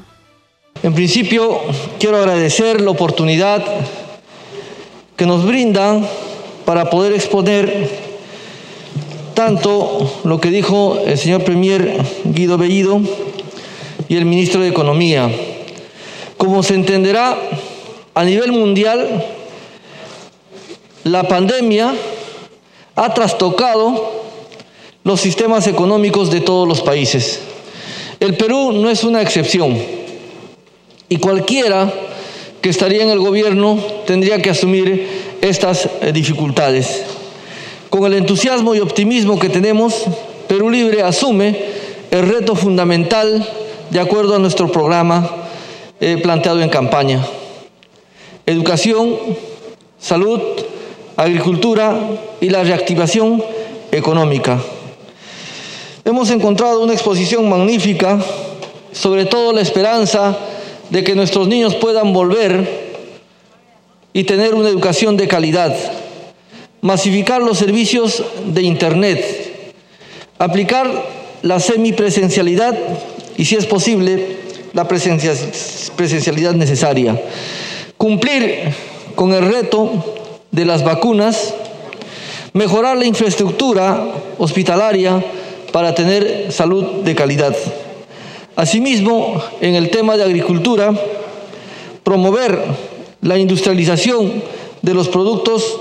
En 0.81 0.95
principio, 0.95 1.59
quiero 1.99 2.17
agradecer 2.17 2.81
la 2.81 2.89
oportunidad 2.89 3.63
que 5.15 5.27
nos 5.27 5.45
brindan 5.45 6.07
para 6.65 6.89
poder 6.89 7.13
exponer 7.13 8.06
tanto 9.37 10.19
lo 10.23 10.41
que 10.41 10.49
dijo 10.49 10.97
el 11.05 11.15
señor 11.15 11.43
Premier 11.43 11.95
Guido 12.23 12.57
Bellido 12.57 12.99
y 14.09 14.15
el 14.15 14.25
ministro 14.25 14.61
de 14.61 14.69
Economía 14.69 15.29
como 16.37 16.63
se 16.63 16.73
entenderá, 16.73 17.37
a 18.15 18.23
nivel 18.23 18.51
mundial, 18.51 19.23
la 21.03 21.27
pandemia 21.27 21.93
ha 22.95 23.13
trastocado 23.13 24.23
los 25.03 25.21
sistemas 25.21 25.67
económicos 25.67 26.31
de 26.31 26.41
todos 26.41 26.67
los 26.67 26.81
países. 26.81 27.41
El 28.19 28.37
Perú 28.37 28.71
no 28.71 28.89
es 28.89 29.03
una 29.03 29.21
excepción 29.21 29.77
y 31.09 31.17
cualquiera 31.17 31.93
que 32.59 32.69
estaría 32.69 33.03
en 33.03 33.11
el 33.11 33.19
gobierno 33.19 33.77
tendría 34.07 34.41
que 34.41 34.49
asumir 34.49 35.07
estas 35.41 35.87
eh, 36.01 36.11
dificultades. 36.11 37.16
Con 37.89 38.05
el 38.05 38.13
entusiasmo 38.13 38.75
y 38.75 38.79
optimismo 38.79 39.39
que 39.39 39.49
tenemos, 39.49 40.05
Perú 40.47 40.69
Libre 40.69 41.01
asume 41.01 41.57
el 42.11 42.27
reto 42.27 42.55
fundamental 42.55 43.47
de 43.89 43.99
acuerdo 43.99 44.35
a 44.35 44.39
nuestro 44.39 44.71
programa 44.71 45.47
he 45.99 46.17
planteado 46.17 46.61
en 46.61 46.69
campaña. 46.69 47.25
Educación, 48.45 49.15
salud, 49.99 50.39
agricultura 51.15 51.97
y 52.39 52.49
la 52.49 52.63
reactivación 52.63 53.43
económica. 53.91 54.59
Hemos 56.05 56.29
encontrado 56.29 56.81
una 56.81 56.93
exposición 56.93 57.49
magnífica, 57.49 58.19
sobre 58.91 59.25
todo 59.25 59.51
la 59.51 59.61
esperanza 59.61 60.37
de 60.89 61.03
que 61.03 61.15
nuestros 61.15 61.47
niños 61.47 61.75
puedan 61.75 62.13
volver 62.13 62.87
y 64.13 64.23
tener 64.23 64.55
una 64.55 64.69
educación 64.69 65.17
de 65.17 65.27
calidad, 65.27 65.75
masificar 66.81 67.41
los 67.41 67.57
servicios 67.57 68.23
de 68.45 68.61
Internet, 68.61 69.73
aplicar 70.37 70.87
la 71.41 71.59
semipresencialidad 71.59 72.77
y, 73.37 73.45
si 73.45 73.55
es 73.55 73.65
posible, 73.65 74.37
la 74.73 74.87
presencialidad 74.87 76.53
necesaria. 76.53 77.19
Cumplir 77.97 78.73
con 79.15 79.33
el 79.33 79.45
reto 79.49 79.91
de 80.51 80.65
las 80.65 80.83
vacunas, 80.83 81.53
mejorar 82.53 82.97
la 82.97 83.05
infraestructura 83.05 84.05
hospitalaria 84.37 85.23
para 85.71 85.93
tener 85.95 86.51
salud 86.51 87.03
de 87.03 87.15
calidad. 87.15 87.55
Asimismo, 88.55 89.41
en 89.61 89.75
el 89.75 89.89
tema 89.89 90.17
de 90.17 90.23
agricultura, 90.23 90.91
promover 92.03 92.59
la 93.21 93.37
industrialización 93.37 94.43
de 94.81 94.93
los 94.93 95.09
productos 95.09 95.79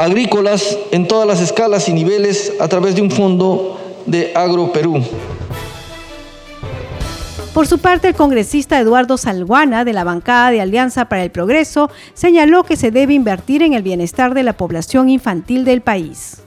agrícolas 0.00 0.78
en 0.92 1.06
todas 1.06 1.28
las 1.28 1.42
escalas 1.42 1.86
y 1.90 1.92
niveles 1.92 2.54
a 2.58 2.68
través 2.68 2.94
de 2.94 3.02
un 3.02 3.10
fondo 3.10 3.78
de 4.06 4.32
Agro 4.34 4.72
Perú. 4.72 5.04
Por 7.52 7.66
su 7.66 7.78
parte, 7.78 8.08
el 8.08 8.14
congresista 8.14 8.78
Eduardo 8.78 9.18
Salguana, 9.18 9.84
de 9.84 9.92
la 9.92 10.04
bancada 10.04 10.52
de 10.52 10.62
Alianza 10.62 11.10
para 11.10 11.22
el 11.22 11.30
Progreso, 11.30 11.90
señaló 12.14 12.64
que 12.64 12.76
se 12.76 12.90
debe 12.90 13.12
invertir 13.12 13.62
en 13.62 13.74
el 13.74 13.82
bienestar 13.82 14.32
de 14.32 14.42
la 14.42 14.54
población 14.54 15.10
infantil 15.10 15.66
del 15.66 15.82
país. 15.82 16.42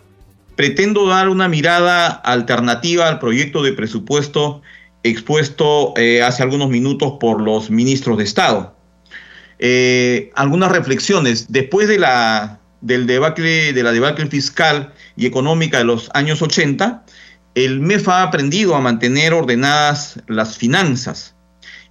Pretendo 0.55 1.07
dar 1.07 1.29
una 1.29 1.47
mirada 1.47 2.07
alternativa 2.07 3.07
al 3.07 3.19
proyecto 3.19 3.61
de 3.61 3.73
presupuesto 3.73 4.61
expuesto 5.03 5.93
eh, 5.97 6.23
hace 6.23 6.41
algunos 6.41 6.69
minutos 6.69 7.17
por 7.19 7.41
los 7.41 7.69
ministros 7.69 8.17
de 8.17 8.23
Estado. 8.23 8.75
Eh, 9.59 10.31
algunas 10.33 10.71
reflexiones. 10.71 11.51
Después 11.51 11.87
de 11.87 11.99
la, 11.99 12.61
del 12.83 13.07
debacle, 13.07 13.73
de 13.73 13.83
debacle 13.83 14.27
fiscal 14.27 14.93
y 15.15 15.25
económica 15.25 15.79
de 15.79 15.85
los 15.85 16.11
años 16.13 16.41
80, 16.41 17.03
el 17.55 17.79
MEF 17.79 18.09
ha 18.09 18.23
aprendido 18.23 18.75
a 18.75 18.81
mantener 18.81 19.33
ordenadas 19.33 20.21
las 20.27 20.57
finanzas 20.57 21.33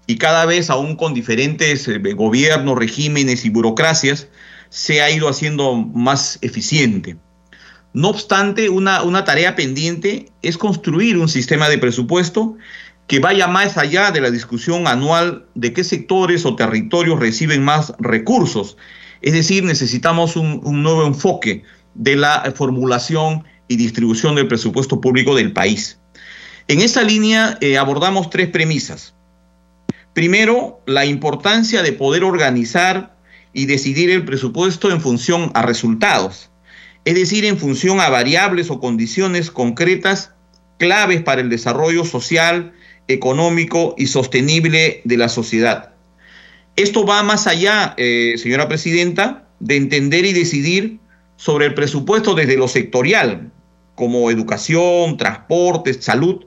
y 0.06 0.16
cada 0.16 0.44
vez, 0.46 0.68
aún 0.68 0.96
con 0.96 1.14
diferentes 1.14 1.88
eh, 1.88 1.98
gobiernos, 2.14 2.78
regímenes 2.78 3.44
y 3.44 3.50
burocracias, 3.50 4.28
se 4.68 5.00
ha 5.00 5.10
ido 5.10 5.28
haciendo 5.28 5.74
más 5.74 6.38
eficiente. 6.42 7.16
No 7.94 8.08
obstante, 8.08 8.68
una, 8.68 9.02
una 9.02 9.24
tarea 9.24 9.54
pendiente 9.54 10.32
es 10.42 10.58
construir 10.58 11.18
un 11.18 11.28
sistema 11.28 11.68
de 11.68 11.78
presupuesto 11.78 12.56
que 13.06 13.20
vaya 13.20 13.46
más 13.46 13.76
allá 13.76 14.10
de 14.10 14.20
la 14.20 14.30
discusión 14.30 14.86
anual 14.86 15.46
de 15.54 15.72
qué 15.72 15.84
sectores 15.84 16.46
o 16.46 16.56
territorios 16.56 17.20
reciben 17.20 17.62
más 17.62 17.92
recursos. 17.98 18.76
Es 19.22 19.32
decir, 19.32 19.64
necesitamos 19.64 20.36
un, 20.36 20.60
nuevo 20.82 21.06
enfoque 21.06 21.62
de 21.94 22.16
la 22.16 22.52
formulación 22.56 23.44
y 23.68 23.76
distribución 23.76 24.34
del 24.34 24.48
presupuesto 24.48 25.00
público 25.00 25.34
del 25.34 25.52
país. 25.52 25.98
En 26.68 26.80
esta 26.80 27.02
línea 27.02 27.56
eh, 27.60 27.78
abordamos 27.78 28.30
tres 28.30 28.48
premisas. 28.48 29.14
Primero, 30.12 30.82
la 30.86 31.06
importancia 31.06 31.82
de 31.82 31.92
poder 31.92 32.24
organizar 32.24 33.16
y 33.52 33.66
decidir 33.66 34.10
el 34.10 34.24
presupuesto 34.24 34.90
en 34.90 35.00
función 35.00 35.50
a 35.54 35.62
resultados, 35.62 36.50
es 37.04 37.14
decir, 37.14 37.44
en 37.44 37.58
función 37.58 38.00
a 38.00 38.08
variables 38.08 38.70
o 38.70 38.80
condiciones 38.80 39.50
concretas 39.50 40.32
claves 40.78 41.22
para 41.22 41.40
el 41.40 41.48
desarrollo 41.48 42.04
social, 42.04 42.72
económico 43.08 43.94
y 43.96 44.06
sostenible 44.06 45.00
de 45.04 45.16
la 45.16 45.28
sociedad. 45.28 45.91
Esto 46.76 47.04
va 47.04 47.22
más 47.22 47.46
allá, 47.46 47.94
eh, 47.98 48.34
señora 48.38 48.68
presidenta, 48.68 49.46
de 49.60 49.76
entender 49.76 50.24
y 50.24 50.32
decidir 50.32 50.98
sobre 51.36 51.66
el 51.66 51.74
presupuesto 51.74 52.34
desde 52.34 52.56
lo 52.56 52.68
sectorial, 52.68 53.50
como 53.94 54.30
educación, 54.30 55.16
transporte, 55.16 55.92
salud, 56.00 56.46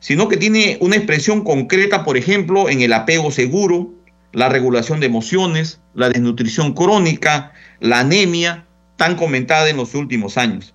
sino 0.00 0.28
que 0.28 0.36
tiene 0.36 0.78
una 0.80 0.96
expresión 0.96 1.42
concreta, 1.42 2.04
por 2.04 2.16
ejemplo, 2.16 2.68
en 2.68 2.82
el 2.82 2.92
apego 2.92 3.30
seguro, 3.30 3.92
la 4.32 4.48
regulación 4.48 5.00
de 5.00 5.06
emociones, 5.06 5.80
la 5.94 6.08
desnutrición 6.08 6.74
crónica, 6.74 7.52
la 7.80 8.00
anemia, 8.00 8.64
tan 8.96 9.16
comentada 9.16 9.68
en 9.68 9.76
los 9.76 9.94
últimos 9.94 10.36
años. 10.38 10.74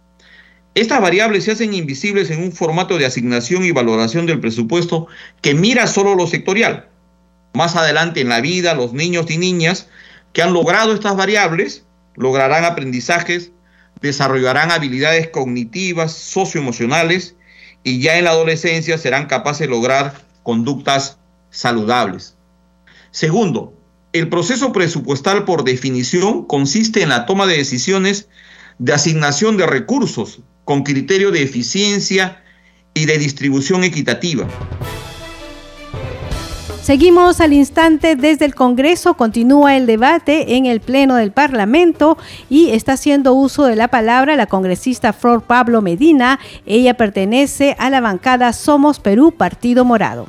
Estas 0.76 1.02
variables 1.02 1.44
se 1.44 1.52
hacen 1.52 1.74
invisibles 1.74 2.32
en 2.32 2.42
un 2.42 2.52
formato 2.52 2.98
de 2.98 3.06
asignación 3.06 3.64
y 3.64 3.72
valoración 3.72 4.26
del 4.26 4.40
presupuesto 4.40 5.08
que 5.42 5.54
mira 5.54 5.86
solo 5.86 6.16
lo 6.16 6.26
sectorial. 6.26 6.90
Más 7.54 7.76
adelante 7.76 8.22
en 8.22 8.30
la 8.30 8.42
vida, 8.42 8.74
los 8.74 8.94
niños 8.94 9.30
y 9.30 9.38
niñas 9.38 9.88
que 10.34 10.42
han 10.42 10.54
logrado 10.54 10.94
estas 10.94 11.16
variables 11.16 11.86
lograrán 12.16 12.66
aprendizajes 12.66 13.52
desarrollarán 14.04 14.70
habilidades 14.70 15.30
cognitivas, 15.30 16.12
socioemocionales 16.12 17.36
y 17.84 18.02
ya 18.02 18.18
en 18.18 18.26
la 18.26 18.32
adolescencia 18.32 18.98
serán 18.98 19.28
capaces 19.28 19.62
de 19.62 19.68
lograr 19.68 20.14
conductas 20.44 21.18
saludables. 21.52 22.36
Segundo, 23.12 23.74
el 24.12 24.28
proceso 24.28 24.74
presupuestal 24.74 25.46
por 25.46 25.64
definición 25.64 26.46
consiste 26.46 27.02
en 27.02 27.10
la 27.10 27.26
toma 27.26 27.48
de 27.48 27.58
decisiones 27.58 28.28
de 28.78 28.94
asignación 28.94 29.56
de 29.56 29.68
recursos 29.68 30.42
con 30.66 30.84
criterio 30.84 31.32
de 31.32 31.44
eficiencia 31.44 32.44
y 32.94 33.06
de 33.06 33.18
distribución 33.18 33.86
equitativa. 33.86 34.48
Seguimos 36.84 37.40
al 37.40 37.54
instante 37.54 38.18
desde 38.18 38.44
el 38.44 38.56
Congreso, 38.56 39.14
continúa 39.14 39.78
el 39.78 39.86
debate 39.86 40.58
en 40.58 40.66
el 40.66 40.82
Pleno 40.82 41.16
del 41.16 41.32
Parlamento 41.32 42.18
y 42.50 42.72
está 42.72 42.94
haciendo 42.94 43.34
uso 43.34 43.64
de 43.64 43.78
la 43.78 43.88
palabra 43.88 44.36
la 44.36 44.48
congresista 44.48 45.14
Flor 45.14 45.44
Pablo 45.44 45.82
Medina. 45.82 46.42
Ella 46.66 46.96
pertenece 46.96 47.78
a 47.80 47.90
la 47.90 48.02
bancada 48.02 48.52
Somos 48.52 49.00
Perú, 49.00 49.32
Partido 49.32 49.86
Morado. 49.86 50.28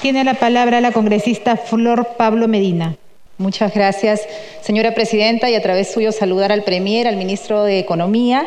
Tiene 0.00 0.22
la 0.22 0.34
palabra 0.34 0.80
la 0.80 0.92
congresista 0.92 1.56
Flor 1.56 2.10
Pablo 2.16 2.46
Medina. 2.46 2.94
Muchas 3.38 3.74
gracias, 3.74 4.20
señora 4.62 4.94
presidenta, 4.94 5.50
y 5.50 5.56
a 5.56 5.62
través 5.62 5.92
suyo 5.92 6.12
saludar 6.12 6.52
al 6.52 6.62
Premier, 6.62 7.08
al 7.08 7.16
ministro 7.16 7.64
de 7.64 7.80
Economía 7.80 8.46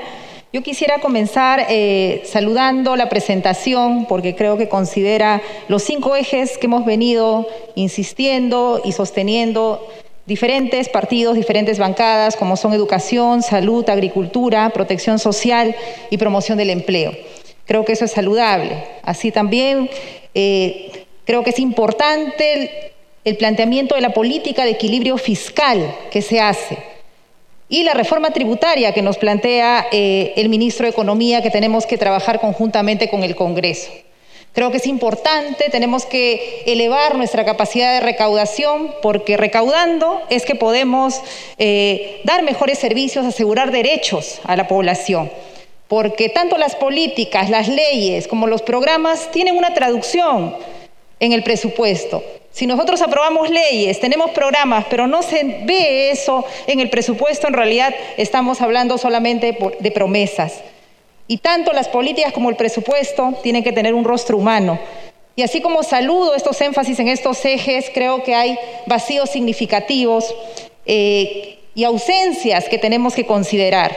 yo 0.54 0.64
quisiera 0.64 1.00
comenzar 1.00 1.66
eh, 1.70 2.22
saludando 2.26 2.96
la 2.96 3.10
presentación 3.10 4.06
porque 4.06 4.34
creo 4.36 4.58
que 4.58 4.70
considera 4.70 5.42
los 5.68 5.84
cinco 5.84 6.16
ejes 6.16 6.58
que 6.58 6.68
hemos 6.68 6.86
venido 6.86 7.48
insistiendo 7.76 8.82
y 8.86 8.94
sosteniendo 8.94 9.86
diferentes 10.26 10.88
partidos, 10.88 11.36
diferentes 11.36 11.80
bancadas, 11.80 12.38
como 12.38 12.56
son 12.56 12.74
educación, 12.74 13.44
salud, 13.44 13.90
agricultura, 13.90 14.70
protección 14.70 15.20
social 15.20 15.76
y 16.10 16.18
promoción 16.18 16.58
del 16.58 16.70
empleo. 16.70 17.12
Creo 17.66 17.84
que 17.84 17.94
eso 17.94 18.06
es 18.06 18.12
saludable. 18.12 18.84
Así 19.04 19.32
también 19.32 19.90
eh, 20.34 21.06
creo 21.26 21.44
que 21.44 21.50
es 21.50 21.60
importante 21.60 22.94
el 23.26 23.36
planteamiento 23.36 23.96
de 23.96 24.02
la 24.02 24.14
política 24.14 24.64
de 24.64 24.72
equilibrio 24.72 25.18
fiscal 25.18 25.94
que 26.10 26.22
se 26.22 26.40
hace 26.40 26.78
y 27.70 27.84
la 27.84 27.94
reforma 27.94 28.32
tributaria 28.32 28.94
que 28.94 29.02
nos 29.02 29.18
plantea 29.18 29.88
eh, 29.92 30.34
el 30.38 30.50
ministro 30.50 30.86
de 30.86 30.92
Economía, 30.92 31.42
que 31.42 31.50
tenemos 31.50 31.86
que 31.86 31.98
trabajar 31.98 32.40
conjuntamente 32.40 33.10
con 33.10 33.24
el 33.24 33.36
Congreso. 33.36 33.90
Creo 34.54 34.72
que 34.72 34.78
es 34.78 34.88
importante, 34.88 35.70
tenemos 35.70 36.06
que 36.06 36.64
elevar 36.66 37.16
nuestra 37.16 37.46
capacidad 37.46 37.94
de 37.94 38.00
recaudación, 38.00 38.92
porque 39.04 39.38
recaudando 39.38 40.22
es 40.30 40.46
que 40.46 40.56
podemos 40.56 41.22
eh, 41.60 42.22
dar 42.24 42.42
mejores 42.42 42.80
servicios, 42.80 43.26
asegurar 43.26 43.72
derechos 43.72 44.40
a 44.46 44.56
la 44.56 44.68
población. 44.68 45.30
Porque 45.88 46.30
tanto 46.30 46.58
las 46.58 46.76
políticas, 46.76 47.50
las 47.50 47.68
leyes 47.68 48.28
como 48.28 48.48
los 48.48 48.62
programas 48.62 49.30
tienen 49.32 49.58
una 49.58 49.74
traducción 49.74 50.56
en 51.20 51.34
el 51.34 51.44
presupuesto. 51.44 52.24
Si 52.58 52.66
nosotros 52.66 53.04
aprobamos 53.04 53.52
leyes, 53.52 54.00
tenemos 54.00 54.32
programas, 54.32 54.86
pero 54.90 55.06
no 55.06 55.22
se 55.22 55.44
ve 55.44 56.10
eso 56.10 56.44
en 56.66 56.80
el 56.80 56.90
presupuesto, 56.90 57.46
en 57.46 57.54
realidad 57.54 57.94
estamos 58.18 58.62
hablando 58.62 58.98
solamente 58.98 59.56
de 59.80 59.92
promesas. 59.92 60.62
Y 61.28 61.38
tanto 61.38 61.72
las 61.72 61.88
políticas 61.88 62.34
como 62.34 62.50
el 62.50 62.56
presupuesto 62.56 63.36
tienen 63.44 63.64
que 63.64 63.74
tener 63.74 63.94
un 63.94 64.04
rostro 64.04 64.38
humano. 64.38 64.80
Y 65.36 65.44
así 65.44 65.62
como 65.62 65.84
saludo 65.84 66.34
estos 66.34 66.60
énfasis 66.60 66.98
en 66.98 67.10
estos 67.10 67.46
ejes, 67.46 67.92
creo 67.94 68.24
que 68.24 68.34
hay 68.34 68.58
vacíos 68.88 69.30
significativos 69.30 70.34
eh, 70.88 71.60
y 71.76 71.84
ausencias 71.84 72.68
que 72.70 72.80
tenemos 72.80 73.14
que 73.14 73.28
considerar. 73.28 73.96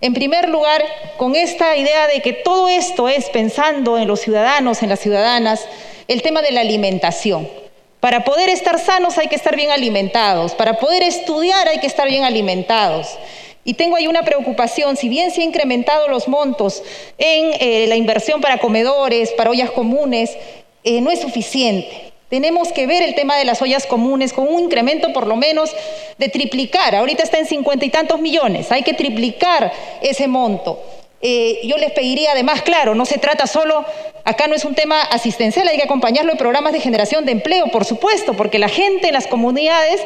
En 0.00 0.14
primer 0.14 0.48
lugar, 0.48 0.82
con 1.18 1.36
esta 1.36 1.76
idea 1.76 2.06
de 2.06 2.22
que 2.22 2.32
todo 2.32 2.70
esto 2.70 3.10
es 3.10 3.28
pensando 3.28 3.98
en 3.98 4.08
los 4.08 4.20
ciudadanos, 4.20 4.82
en 4.82 4.88
las 4.88 5.00
ciudadanas, 5.00 5.68
el 6.08 6.22
tema 6.22 6.40
de 6.40 6.52
la 6.52 6.62
alimentación. 6.62 7.65
Para 8.00 8.24
poder 8.24 8.50
estar 8.50 8.78
sanos 8.78 9.18
hay 9.18 9.28
que 9.28 9.36
estar 9.36 9.56
bien 9.56 9.70
alimentados, 9.70 10.54
para 10.54 10.78
poder 10.78 11.02
estudiar 11.02 11.68
hay 11.68 11.80
que 11.80 11.86
estar 11.86 12.08
bien 12.08 12.24
alimentados. 12.24 13.18
Y 13.64 13.74
tengo 13.74 13.96
ahí 13.96 14.06
una 14.06 14.22
preocupación, 14.22 14.96
si 14.96 15.08
bien 15.08 15.32
se 15.32 15.42
han 15.42 15.48
incrementado 15.48 16.06
los 16.06 16.28
montos 16.28 16.84
en 17.18 17.52
eh, 17.58 17.86
la 17.88 17.96
inversión 17.96 18.40
para 18.40 18.58
comedores, 18.58 19.32
para 19.32 19.50
ollas 19.50 19.72
comunes, 19.72 20.36
eh, 20.84 21.00
no 21.00 21.10
es 21.10 21.20
suficiente. 21.20 22.12
Tenemos 22.28 22.72
que 22.72 22.86
ver 22.86 23.02
el 23.02 23.14
tema 23.14 23.36
de 23.36 23.44
las 23.44 23.62
ollas 23.62 23.86
comunes 23.86 24.32
con 24.32 24.46
un 24.46 24.60
incremento 24.60 25.12
por 25.12 25.26
lo 25.26 25.36
menos 25.36 25.70
de 26.18 26.28
triplicar. 26.28 26.94
Ahorita 26.94 27.22
está 27.22 27.38
en 27.38 27.46
cincuenta 27.46 27.84
y 27.84 27.90
tantos 27.90 28.20
millones, 28.20 28.70
hay 28.70 28.82
que 28.82 28.94
triplicar 28.94 29.72
ese 30.00 30.28
monto. 30.28 30.80
Eh, 31.22 31.60
yo 31.64 31.78
les 31.78 31.92
pediría 31.92 32.32
además, 32.32 32.62
claro, 32.62 32.94
no 32.94 33.06
se 33.06 33.18
trata 33.18 33.46
solo, 33.46 33.84
acá 34.24 34.48
no 34.48 34.54
es 34.54 34.64
un 34.64 34.74
tema 34.74 35.00
asistencial, 35.02 35.66
hay 35.66 35.78
que 35.78 35.84
acompañarlo 35.84 36.30
en 36.30 36.38
programas 36.38 36.74
de 36.74 36.80
generación 36.80 37.24
de 37.24 37.32
empleo, 37.32 37.68
por 37.68 37.86
supuesto, 37.86 38.34
porque 38.34 38.58
la 38.58 38.68
gente 38.68 39.08
en 39.08 39.14
las 39.14 39.26
comunidades 39.26 40.02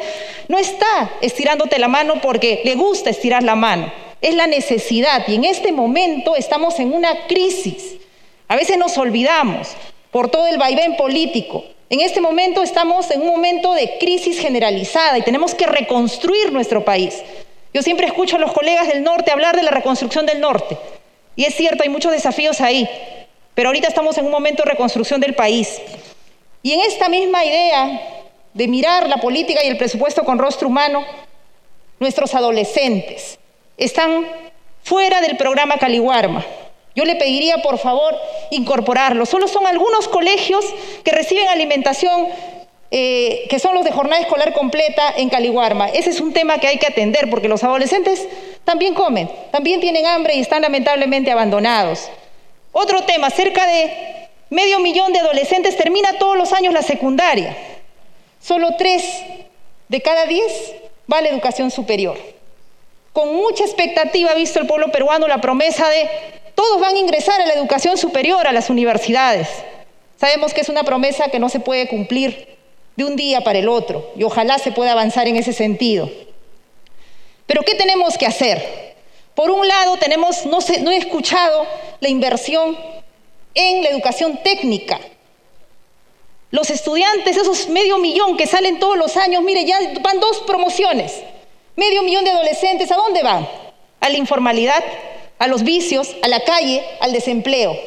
no 0.47 0.57
está 0.57 1.11
estirándote 1.21 1.79
la 1.79 1.89
mano 1.89 2.21
porque 2.21 2.61
le 2.63 2.75
gusta 2.75 3.09
estirar 3.09 3.43
la 3.43 3.55
mano, 3.55 3.91
es 4.21 4.35
la 4.35 4.47
necesidad 4.47 5.27
y 5.27 5.35
en 5.35 5.43
este 5.43 5.73
momento 5.73 6.35
estamos 6.37 6.79
en 6.79 6.93
una 6.93 7.27
crisis. 7.27 7.95
A 8.47 8.55
veces 8.55 8.77
nos 8.77 8.97
olvidamos 8.97 9.69
por 10.11 10.29
todo 10.29 10.47
el 10.47 10.57
vaivén 10.57 10.95
político. 10.95 11.63
En 11.89 11.99
este 11.99 12.21
momento 12.21 12.63
estamos 12.63 13.11
en 13.11 13.21
un 13.21 13.27
momento 13.27 13.73
de 13.73 13.97
crisis 13.99 14.39
generalizada 14.39 15.17
y 15.17 15.23
tenemos 15.23 15.55
que 15.55 15.67
reconstruir 15.67 16.53
nuestro 16.53 16.85
país. 16.85 17.21
Yo 17.73 17.81
siempre 17.81 18.07
escucho 18.07 18.35
a 18.35 18.39
los 18.39 18.53
colegas 18.53 18.87
del 18.87 19.03
norte 19.03 19.31
hablar 19.31 19.55
de 19.55 19.63
la 19.63 19.71
reconstrucción 19.71 20.25
del 20.25 20.39
norte. 20.41 20.77
Y 21.41 21.45
es 21.45 21.55
cierto, 21.55 21.81
hay 21.81 21.89
muchos 21.89 22.11
desafíos 22.11 22.61
ahí, 22.61 22.87
pero 23.55 23.69
ahorita 23.69 23.87
estamos 23.87 24.15
en 24.19 24.25
un 24.25 24.31
momento 24.31 24.61
de 24.61 24.69
reconstrucción 24.69 25.19
del 25.19 25.33
país. 25.33 25.81
Y 26.61 26.73
en 26.73 26.81
esta 26.81 27.09
misma 27.09 27.43
idea 27.43 27.99
de 28.53 28.67
mirar 28.67 29.09
la 29.09 29.17
política 29.17 29.63
y 29.63 29.67
el 29.67 29.75
presupuesto 29.75 30.23
con 30.23 30.37
rostro 30.37 30.67
humano, 30.67 31.03
nuestros 31.99 32.35
adolescentes 32.35 33.39
están 33.75 34.27
fuera 34.83 35.19
del 35.19 35.35
programa 35.35 35.79
Caliwarma. 35.79 36.45
Yo 36.93 37.05
le 37.05 37.15
pediría, 37.15 37.57
por 37.63 37.79
favor, 37.79 38.15
incorporarlo. 38.51 39.25
Solo 39.25 39.47
son 39.47 39.65
algunos 39.65 40.07
colegios 40.09 40.63
que 41.03 41.09
reciben 41.09 41.47
alimentación 41.47 42.27
eh, 42.93 43.47
que 43.49 43.57
son 43.57 43.73
los 43.73 43.85
de 43.85 43.91
jornada 43.91 44.21
escolar 44.21 44.53
completa 44.53 45.13
en 45.15 45.29
Caliwarma. 45.29 45.87
Ese 45.87 46.09
es 46.09 46.19
un 46.19 46.33
tema 46.33 46.59
que 46.59 46.67
hay 46.67 46.77
que 46.77 46.87
atender 46.87 47.29
porque 47.29 47.47
los 47.47 47.63
adolescentes 47.63 48.27
también 48.63 48.93
comen, 48.93 49.29
también 49.51 49.79
tienen 49.79 50.05
hambre 50.05 50.35
y 50.35 50.41
están 50.41 50.61
lamentablemente 50.61 51.31
abandonados. 51.31 52.09
Otro 52.71 53.01
tema, 53.03 53.29
cerca 53.29 53.65
de 53.65 54.29
medio 54.49 54.79
millón 54.79 55.13
de 55.13 55.19
adolescentes 55.19 55.75
termina 55.77 56.17
todos 56.19 56.37
los 56.37 56.53
años 56.53 56.73
la 56.73 56.81
secundaria. 56.81 57.55
Solo 58.41 58.75
tres 58.77 59.03
de 59.87 60.01
cada 60.01 60.25
diez 60.25 60.73
va 61.11 61.17
a 61.17 61.21
la 61.21 61.29
educación 61.29 61.71
superior. 61.71 62.17
Con 63.13 63.35
mucha 63.35 63.65
expectativa 63.65 64.31
ha 64.31 64.35
visto 64.35 64.59
el 64.59 64.67
pueblo 64.67 64.91
peruano 64.91 65.27
la 65.27 65.41
promesa 65.41 65.89
de 65.89 66.09
todos 66.55 66.79
van 66.79 66.95
a 66.95 66.99
ingresar 66.99 67.41
a 67.41 67.45
la 67.45 67.53
educación 67.53 67.97
superior, 67.97 68.47
a 68.47 68.51
las 68.51 68.69
universidades. 68.69 69.47
Sabemos 70.17 70.53
que 70.53 70.61
es 70.61 70.69
una 70.69 70.83
promesa 70.83 71.29
que 71.29 71.39
no 71.39 71.49
se 71.49 71.59
puede 71.59 71.87
cumplir 71.87 72.57
de 72.95 73.05
un 73.05 73.15
día 73.15 73.41
para 73.41 73.59
el 73.59 73.67
otro 73.67 74.11
y 74.15 74.23
ojalá 74.23 74.59
se 74.59 74.71
pueda 74.71 74.91
avanzar 74.91 75.27
en 75.27 75.37
ese 75.37 75.53
sentido. 75.53 76.09
Pero 77.51 77.63
¿qué 77.63 77.75
tenemos 77.75 78.17
que 78.17 78.25
hacer? 78.25 78.95
Por 79.35 79.51
un 79.51 79.67
lado, 79.67 79.97
tenemos, 79.97 80.45
no, 80.45 80.59
no 80.83 80.91
he 80.91 80.95
escuchado 80.95 81.67
la 81.99 82.07
inversión 82.07 82.77
en 83.53 83.83
la 83.83 83.89
educación 83.89 84.39
técnica. 84.41 84.97
Los 86.49 86.69
estudiantes, 86.69 87.35
esos 87.35 87.67
medio 87.67 87.97
millón 87.97 88.37
que 88.37 88.47
salen 88.47 88.79
todos 88.79 88.95
los 88.95 89.17
años, 89.17 89.43
mire, 89.43 89.65
ya 89.65 89.77
van 89.99 90.21
dos 90.21 90.37
promociones. 90.47 91.23
Medio 91.75 92.03
millón 92.03 92.23
de 92.23 92.31
adolescentes, 92.31 92.89
¿a 92.89 92.95
dónde 92.95 93.21
van? 93.21 93.45
A 93.99 94.07
la 94.07 94.17
informalidad, 94.17 94.81
a 95.37 95.47
los 95.47 95.63
vicios, 95.63 96.15
a 96.21 96.29
la 96.29 96.39
calle, 96.45 96.81
al 97.01 97.11
desempleo. 97.11 97.77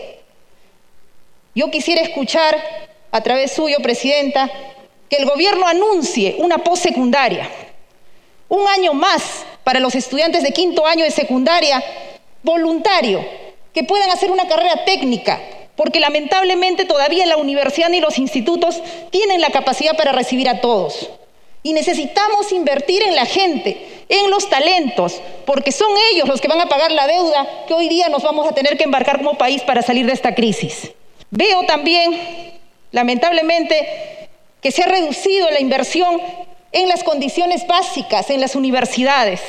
Yo 1.54 1.70
quisiera 1.70 2.02
escuchar 2.02 2.62
a 3.10 3.22
través 3.22 3.52
suyo, 3.52 3.78
Presidenta, 3.82 4.50
que 5.08 5.16
el 5.16 5.24
gobierno 5.24 5.66
anuncie 5.66 6.34
una 6.36 6.58
postsecundaria, 6.58 7.48
un 8.50 8.68
año 8.68 8.92
más 8.92 9.46
para 9.64 9.80
los 9.80 9.94
estudiantes 9.94 10.42
de 10.42 10.52
quinto 10.52 10.86
año 10.86 11.04
de 11.04 11.10
secundaria 11.10 11.82
voluntario, 12.42 13.24
que 13.72 13.82
puedan 13.82 14.10
hacer 14.10 14.30
una 14.30 14.46
carrera 14.46 14.84
técnica, 14.84 15.40
porque 15.74 15.98
lamentablemente 15.98 16.84
todavía 16.84 17.26
la 17.26 17.38
universidad 17.38 17.88
ni 17.88 18.00
los 18.00 18.18
institutos 18.18 18.80
tienen 19.10 19.40
la 19.40 19.50
capacidad 19.50 19.96
para 19.96 20.12
recibir 20.12 20.48
a 20.48 20.60
todos. 20.60 21.10
Y 21.62 21.72
necesitamos 21.72 22.52
invertir 22.52 23.02
en 23.02 23.16
la 23.16 23.24
gente, 23.24 24.04
en 24.10 24.30
los 24.30 24.50
talentos, 24.50 25.20
porque 25.46 25.72
son 25.72 25.88
ellos 26.12 26.28
los 26.28 26.40
que 26.40 26.48
van 26.48 26.60
a 26.60 26.68
pagar 26.68 26.92
la 26.92 27.06
deuda 27.06 27.64
que 27.66 27.72
hoy 27.72 27.88
día 27.88 28.10
nos 28.10 28.22
vamos 28.22 28.46
a 28.46 28.54
tener 28.54 28.76
que 28.76 28.84
embarcar 28.84 29.16
como 29.16 29.38
país 29.38 29.62
para 29.62 29.80
salir 29.80 30.04
de 30.04 30.12
esta 30.12 30.34
crisis. 30.34 30.92
Veo 31.30 31.64
también, 31.64 32.60
lamentablemente, 32.92 34.28
que 34.60 34.70
se 34.70 34.82
ha 34.82 34.86
reducido 34.86 35.50
la 35.50 35.60
inversión 35.60 36.20
en 36.74 36.88
las 36.88 37.04
condiciones 37.04 37.66
básicas 37.66 38.28
en 38.30 38.40
las 38.40 38.56
universidades. 38.56 39.40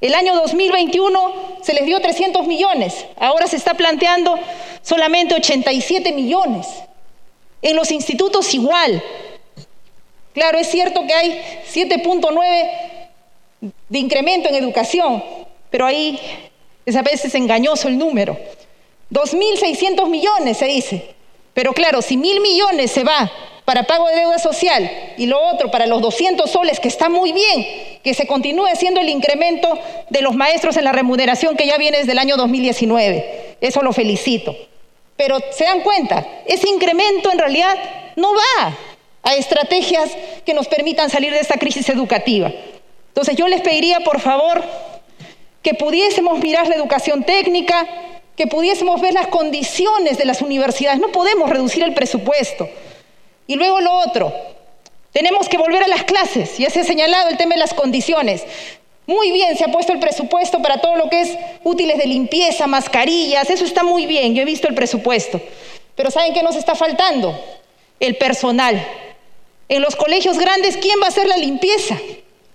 El 0.00 0.14
año 0.14 0.34
2021 0.34 1.58
se 1.62 1.72
les 1.72 1.86
dio 1.86 2.00
300 2.00 2.46
millones, 2.48 3.06
ahora 3.16 3.46
se 3.46 3.56
está 3.56 3.74
planteando 3.74 4.36
solamente 4.82 5.36
87 5.36 6.12
millones. 6.12 6.66
En 7.62 7.76
los 7.76 7.92
institutos 7.92 8.52
igual. 8.54 9.00
Claro, 10.34 10.58
es 10.58 10.66
cierto 10.66 11.06
que 11.06 11.14
hay 11.14 11.40
7.9 11.72 12.70
de 13.88 13.98
incremento 13.98 14.48
en 14.48 14.56
educación, 14.56 15.22
pero 15.70 15.86
ahí 15.86 16.18
es 16.84 16.96
a 16.96 17.02
veces 17.02 17.36
engañoso 17.36 17.86
el 17.86 17.96
número. 17.96 18.36
2.600 19.12 20.08
millones 20.08 20.58
se 20.58 20.64
dice, 20.64 21.14
pero 21.54 21.72
claro, 21.72 22.02
si 22.02 22.16
mil 22.16 22.40
millones 22.40 22.90
se 22.90 23.04
va 23.04 23.30
para 23.64 23.84
pago 23.84 24.08
de 24.08 24.16
deuda 24.16 24.38
social 24.38 24.90
y 25.16 25.26
lo 25.26 25.40
otro 25.40 25.70
para 25.70 25.86
los 25.86 26.02
200 26.02 26.50
soles, 26.50 26.80
que 26.80 26.88
está 26.88 27.08
muy 27.08 27.32
bien, 27.32 27.66
que 28.02 28.14
se 28.14 28.26
continúe 28.26 28.66
haciendo 28.66 29.00
el 29.00 29.08
incremento 29.08 29.78
de 30.10 30.22
los 30.22 30.34
maestros 30.34 30.76
en 30.76 30.84
la 30.84 30.92
remuneración 30.92 31.56
que 31.56 31.66
ya 31.66 31.78
viene 31.78 31.98
desde 31.98 32.12
el 32.12 32.18
año 32.18 32.36
2019. 32.36 33.56
Eso 33.60 33.82
lo 33.82 33.92
felicito. 33.92 34.56
Pero 35.16 35.38
se 35.52 35.64
dan 35.64 35.80
cuenta, 35.82 36.26
ese 36.46 36.68
incremento 36.68 37.30
en 37.30 37.38
realidad 37.38 37.76
no 38.16 38.32
va 38.32 38.76
a 39.22 39.34
estrategias 39.34 40.10
que 40.44 40.54
nos 40.54 40.66
permitan 40.66 41.10
salir 41.10 41.32
de 41.32 41.38
esta 41.38 41.58
crisis 41.58 41.88
educativa. 41.88 42.50
Entonces 43.08 43.36
yo 43.36 43.46
les 43.46 43.60
pediría, 43.60 44.00
por 44.00 44.20
favor, 44.20 44.62
que 45.62 45.74
pudiésemos 45.74 46.40
mirar 46.40 46.66
la 46.66 46.74
educación 46.74 47.22
técnica, 47.22 47.86
que 48.36 48.46
pudiésemos 48.46 49.00
ver 49.00 49.12
las 49.14 49.28
condiciones 49.28 50.18
de 50.18 50.24
las 50.24 50.42
universidades. 50.42 50.98
No 50.98 51.12
podemos 51.12 51.48
reducir 51.50 51.84
el 51.84 51.94
presupuesto. 51.94 52.68
Y 53.52 53.56
luego 53.56 53.82
lo 53.82 53.92
otro, 53.98 54.32
tenemos 55.12 55.46
que 55.46 55.58
volver 55.58 55.84
a 55.84 55.86
las 55.86 56.04
clases. 56.04 56.56
Ya 56.56 56.70
se 56.70 56.80
ha 56.80 56.84
señalado 56.84 57.28
el 57.28 57.36
tema 57.36 57.54
de 57.54 57.60
las 57.60 57.74
condiciones. 57.74 58.44
Muy 59.04 59.30
bien, 59.30 59.58
se 59.58 59.64
ha 59.64 59.68
puesto 59.68 59.92
el 59.92 59.98
presupuesto 59.98 60.62
para 60.62 60.80
todo 60.80 60.96
lo 60.96 61.10
que 61.10 61.20
es 61.20 61.36
útiles 61.62 61.98
de 61.98 62.06
limpieza, 62.06 62.66
mascarillas, 62.66 63.50
eso 63.50 63.66
está 63.66 63.82
muy 63.82 64.06
bien, 64.06 64.34
yo 64.34 64.40
he 64.40 64.46
visto 64.46 64.68
el 64.68 64.74
presupuesto. 64.74 65.38
Pero 65.96 66.10
¿saben 66.10 66.32
qué 66.32 66.42
nos 66.42 66.56
está 66.56 66.74
faltando? 66.74 67.38
El 68.00 68.16
personal. 68.16 68.82
En 69.68 69.82
los 69.82 69.96
colegios 69.96 70.38
grandes, 70.38 70.78
¿quién 70.78 70.98
va 71.02 71.04
a 71.04 71.08
hacer 71.08 71.26
la 71.26 71.36
limpieza? 71.36 71.98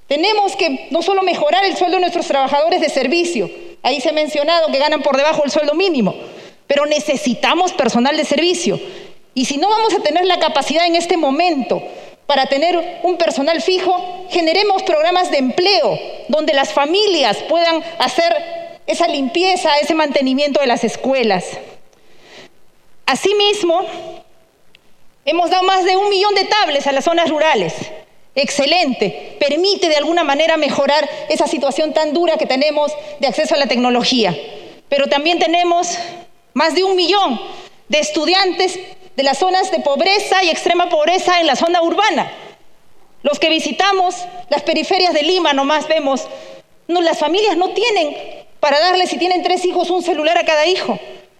Tenemos 0.08 0.56
que 0.56 0.88
no 0.90 1.04
solo 1.04 1.22
mejorar 1.22 1.64
el 1.64 1.78
sueldo 1.78 1.98
de 1.98 2.02
nuestros 2.02 2.26
trabajadores 2.26 2.82
de 2.82 2.90
servicio, 2.90 3.52
ahí 3.84 4.02
se 4.02 4.10
ha 4.10 4.14
mencionado 4.14 4.72
que 4.72 4.80
ganan 4.80 5.04
por 5.04 5.16
debajo 5.16 5.44
del 5.44 5.52
sueldo 5.52 5.76
mínimo, 5.76 6.16
pero 6.66 6.88
necesitamos 6.88 7.72
personal 7.74 8.18
de 8.18 8.26
servicio. 8.26 8.80
Y 9.38 9.46
si 9.46 9.58
no 9.58 9.70
vamos 9.70 9.94
a 9.94 10.00
tener 10.00 10.26
la 10.26 10.40
capacidad 10.40 10.88
en 10.88 10.96
este 10.96 11.16
momento 11.16 11.84
para 12.26 12.48
tener 12.48 13.02
un 13.04 13.18
personal 13.18 13.62
fijo, 13.62 14.26
generemos 14.32 14.82
programas 14.82 15.30
de 15.30 15.38
empleo 15.38 16.00
donde 16.28 16.56
las 16.56 16.74
familias 16.74 17.38
puedan 17.48 17.84
hacer 18.00 18.34
esa 18.88 19.08
limpieza, 19.08 19.78
ese 19.78 19.94
mantenimiento 19.94 20.60
de 20.60 20.66
las 20.66 20.84
escuelas. 20.84 21.46
Asimismo, 23.06 23.86
hemos 25.24 25.52
dado 25.52 25.62
más 25.62 25.86
de 25.86 25.96
un 25.96 26.10
millón 26.10 26.34
de 26.34 26.46
tablets 26.46 26.88
a 26.88 26.92
las 26.92 27.04
zonas 27.04 27.30
rurales. 27.30 27.76
Excelente, 28.34 29.38
permite 29.40 29.88
de 29.88 29.98
alguna 29.98 30.24
manera 30.24 30.58
mejorar 30.58 31.08
esa 31.30 31.46
situación 31.46 31.94
tan 31.94 32.12
dura 32.12 32.38
que 32.38 32.48
tenemos 32.48 32.92
de 33.20 33.28
acceso 33.28 33.54
a 33.54 33.60
la 33.60 33.68
tecnología. 33.68 34.36
Pero 34.90 35.06
también 35.06 35.38
tenemos 35.38 35.96
más 36.56 36.74
de 36.74 36.84
un 36.84 36.96
millón 36.96 37.40
de 37.88 38.00
estudiantes 38.00 38.80
de 39.18 39.24
las 39.24 39.40
zonas 39.40 39.72
de 39.72 39.80
pobreza 39.80 40.44
y 40.44 40.50
extrema 40.52 40.90
pobreza 40.90 41.40
en 41.40 41.48
la 41.48 41.56
zona 41.56 41.82
urbana. 41.82 42.32
Los 43.24 43.40
que 43.40 43.50
visitamos 43.50 44.16
las 44.50 44.62
periferias 44.62 45.12
de 45.12 45.24
Lima 45.24 45.54
nomás 45.54 45.88
vemos, 45.88 46.28
las 46.88 47.18
familias 47.18 47.58
no 47.58 47.70
tienen 47.70 48.16
para 48.60 48.80
darle, 48.80 49.08
si 49.08 49.18
tienen 49.18 49.42
tres 49.42 49.66
hijos, 49.66 49.90
un 49.90 50.04
celular 50.04 50.38
a 50.38 50.46
cada 50.46 50.68
hijo. 50.68 51.00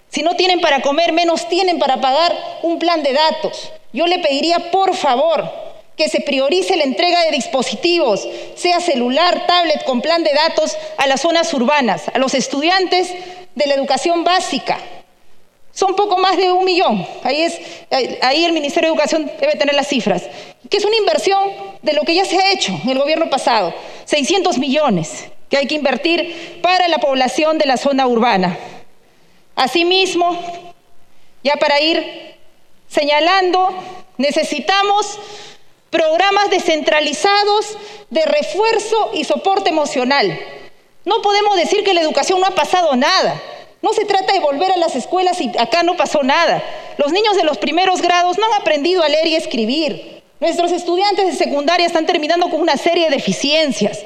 Si 0.10 0.24
no 0.24 0.36
tienen 0.36 0.60
para 0.60 0.82
comer, 0.82 1.14
menos 1.14 1.48
tienen 1.50 1.78
para 1.78 2.02
pagar 2.02 2.36
un 2.64 2.80
plan 2.80 3.04
de 3.04 3.14
datos. 3.14 3.72
Yo 3.94 4.08
le 4.08 4.20
pediría, 4.20 4.72
por 4.72 4.96
favor, 4.96 5.48
que 5.96 6.10
se 6.10 6.22
priorice 6.22 6.78
la 6.78 6.84
entrega 6.84 7.22
de 7.26 7.32
dispositivos, 7.32 8.28
sea 8.56 8.80
celular, 8.80 9.46
tablet 9.46 9.84
con 9.84 10.02
plan 10.02 10.24
de 10.24 10.34
datos 10.34 10.76
a 10.98 11.06
las 11.06 11.22
zonas 11.22 11.54
urbanas, 11.54 12.06
a 12.12 12.18
los 12.18 12.34
estudiantes 12.34 13.14
de 13.54 13.68
la 13.68 13.76
educación 13.76 14.24
básica, 14.24 14.80
son 15.78 15.96
poco 15.96 16.18
más 16.18 16.36
de 16.38 16.52
un 16.52 16.66
millón. 16.66 17.06
Ahí, 17.24 17.44
es, 17.44 17.62
ahí 18.24 18.44
el 18.46 18.52
Ministerio 18.52 18.90
de 18.90 18.96
Educación 18.96 19.32
debe 19.40 19.58
tener 19.58 19.76
las 19.76 19.88
cifras. 19.88 20.24
Que 20.72 20.78
es 20.78 20.84
una 20.84 20.96
inversión 20.96 21.52
de 21.84 21.94
lo 21.94 22.02
que 22.02 22.16
ya 22.16 22.26
se 22.26 22.36
ha 22.36 22.52
hecho 22.52 22.72
en 22.84 22.90
el 22.90 22.98
gobierno 22.98 23.30
pasado. 23.30 23.72
600 24.06 24.58
millones 24.58 25.26
que 25.52 25.58
hay 25.58 25.68
que 25.68 25.76
invertir 25.76 26.60
para 26.64 26.88
la 26.88 26.98
población 26.98 27.60
de 27.60 27.68
la 27.68 27.78
zona 27.78 28.08
urbana. 28.08 28.58
Asimismo, 29.56 30.42
ya 31.44 31.58
para 31.58 31.80
ir 31.80 32.36
señalando, 32.88 33.70
necesitamos 34.18 35.20
programas 35.92 36.50
descentralizados 36.50 37.78
de 38.10 38.26
refuerzo 38.26 39.12
y 39.14 39.26
soporte 39.26 39.70
emocional. 39.70 40.40
No 41.06 41.22
podemos 41.22 41.56
decir 41.56 41.84
que 41.84 41.94
la 41.94 42.02
educación 42.02 42.42
no 42.42 42.48
ha 42.48 42.56
pasado 42.56 42.96
nada. 42.96 43.40
No 43.82 43.94
se 43.94 44.06
trata 44.06 44.34
de 44.34 44.40
volver 44.40 44.72
a 44.72 44.78
las 44.78 44.96
escuelas 44.96 45.40
y 45.40 45.52
acá 45.58 45.84
no 45.84 45.96
pasó 45.96 46.24
nada. 46.24 46.64
Los 46.98 47.12
niños 47.12 47.36
de 47.36 47.44
los 47.44 47.58
primeros 47.58 48.02
grados 48.02 48.38
no 48.38 48.46
han 48.46 48.62
aprendido 48.62 49.04
a 49.04 49.10
leer 49.10 49.28
y 49.28 49.36
escribir. 49.36 50.24
Nuestros 50.40 50.72
estudiantes 50.72 51.26
de 51.26 51.34
secundaria 51.34 51.86
están 51.86 52.06
terminando 52.06 52.50
con 52.50 52.62
una 52.62 52.78
serie 52.78 53.06
de 53.06 53.16
deficiencias. 53.16 54.00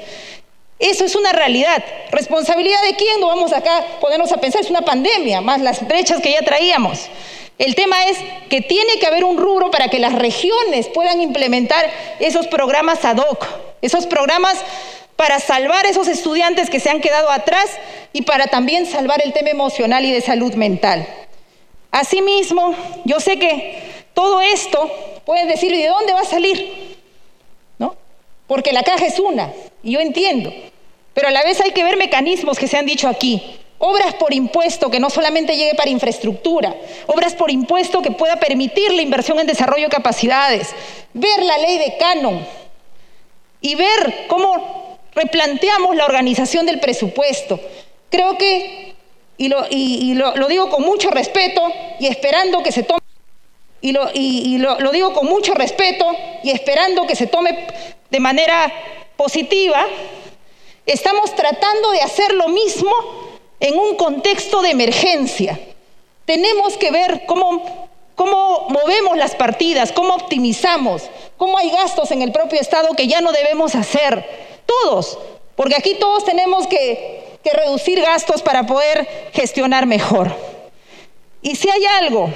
Eso 0.78 1.04
es 1.04 1.14
una 1.14 1.32
realidad. 1.32 1.82
¿Responsabilidad 2.10 2.82
de 2.82 2.96
quién? 2.96 3.20
No 3.20 3.28
vamos 3.28 3.52
acá 3.52 3.78
a 3.78 4.00
ponernos 4.00 4.32
a 4.32 4.38
pensar, 4.38 4.62
es 4.62 4.70
una 4.70 4.82
pandemia, 4.82 5.40
más 5.40 5.60
las 5.60 5.86
brechas 5.86 6.20
que 6.20 6.32
ya 6.32 6.40
traíamos. 6.40 7.08
El 7.58 7.74
tema 7.74 8.02
es 8.06 8.18
que 8.48 8.62
tiene 8.62 8.98
que 8.98 9.06
haber 9.06 9.24
un 9.24 9.36
rubro 9.36 9.70
para 9.70 9.88
que 9.88 10.00
las 10.00 10.14
regiones 10.14 10.88
puedan 10.88 11.20
implementar 11.20 11.88
esos 12.18 12.48
programas 12.48 13.04
ad 13.04 13.18
hoc, 13.18 13.46
esos 13.80 14.06
programas 14.06 14.56
para 15.16 15.40
salvar 15.40 15.86
a 15.86 15.88
esos 15.88 16.08
estudiantes 16.08 16.70
que 16.70 16.80
se 16.80 16.90
han 16.90 17.00
quedado 17.00 17.30
atrás 17.30 17.70
y 18.12 18.22
para 18.22 18.46
también 18.46 18.86
salvar 18.86 19.22
el 19.24 19.32
tema 19.32 19.50
emocional 19.50 20.04
y 20.04 20.12
de 20.12 20.20
salud 20.20 20.54
mental. 20.54 21.06
Asimismo, 21.90 22.74
yo 23.04 23.20
sé 23.20 23.38
que 23.38 23.82
todo 24.14 24.40
esto 24.40 24.90
pueden 25.24 25.48
decir, 25.48 25.72
¿y 25.72 25.82
de 25.82 25.88
dónde 25.88 26.12
va 26.12 26.20
a 26.20 26.24
salir? 26.24 26.96
¿No? 27.78 27.96
Porque 28.46 28.72
la 28.72 28.82
caja 28.82 29.06
es 29.06 29.18
una, 29.18 29.52
y 29.82 29.92
yo 29.92 30.00
entiendo, 30.00 30.52
pero 31.14 31.28
a 31.28 31.30
la 31.30 31.42
vez 31.42 31.60
hay 31.60 31.72
que 31.72 31.84
ver 31.84 31.96
mecanismos 31.96 32.58
que 32.58 32.68
se 32.68 32.78
han 32.78 32.86
dicho 32.86 33.08
aquí. 33.08 33.58
Obras 33.84 34.14
por 34.14 34.32
impuesto 34.32 34.90
que 34.92 35.00
no 35.00 35.10
solamente 35.10 35.56
llegue 35.56 35.74
para 35.74 35.90
infraestructura, 35.90 36.72
obras 37.08 37.34
por 37.34 37.50
impuesto 37.50 38.00
que 38.00 38.12
pueda 38.12 38.36
permitir 38.36 38.92
la 38.92 39.02
inversión 39.02 39.40
en 39.40 39.46
desarrollo 39.48 39.88
de 39.88 39.96
capacidades, 39.96 40.68
ver 41.12 41.42
la 41.42 41.58
ley 41.58 41.78
de 41.78 41.96
canon 41.98 42.46
y 43.60 43.74
ver 43.74 44.26
cómo 44.28 44.81
replanteamos 45.14 45.96
la 45.96 46.04
organización 46.04 46.66
del 46.66 46.80
presupuesto. 46.80 47.60
Creo 48.10 48.36
que, 48.38 48.94
y 49.38 49.48
lo, 49.48 50.48
digo 50.48 50.70
con 50.70 50.82
mucho 50.82 51.10
respeto 51.10 51.62
y 51.98 52.06
esperando 52.06 52.62
que 52.62 52.72
se 52.72 52.82
tome, 52.82 53.00
y, 53.80 54.58
lo, 54.58 54.78
lo 54.78 54.90
digo 54.90 55.12
con 55.12 55.26
mucho 55.26 55.54
respeto 55.54 56.06
y 56.42 56.50
esperando 56.50 57.06
que 57.06 57.16
se 57.16 57.26
tome 57.26 57.66
de 58.10 58.20
manera 58.20 58.72
positiva, 59.16 59.86
estamos 60.86 61.34
tratando 61.34 61.90
de 61.90 62.00
hacer 62.00 62.34
lo 62.34 62.48
mismo 62.48 62.92
en 63.60 63.78
un 63.78 63.96
contexto 63.96 64.62
de 64.62 64.70
emergencia. 64.70 65.58
Tenemos 66.24 66.76
que 66.76 66.90
ver 66.90 67.24
cómo, 67.26 67.88
cómo 68.14 68.68
movemos 68.68 69.16
las 69.16 69.34
partidas, 69.34 69.92
cómo 69.92 70.14
optimizamos, 70.14 71.02
cómo 71.36 71.58
hay 71.58 71.70
gastos 71.70 72.10
en 72.12 72.22
el 72.22 72.32
propio 72.32 72.60
Estado 72.60 72.94
que 72.94 73.08
ya 73.08 73.20
no 73.20 73.32
debemos 73.32 73.74
hacer 73.74 74.51
todos, 74.66 75.18
porque 75.56 75.74
aquí 75.76 75.94
todos 75.94 76.24
tenemos 76.24 76.66
que, 76.66 77.20
reducir 77.44 78.00
gastos 78.00 78.40
para 78.40 78.66
poder 78.66 79.30
gestionar 79.32 79.84
mejor. 79.84 80.32
Y 81.42 81.56
si 81.56 81.68
hay 81.68 81.84
algo 82.00 82.30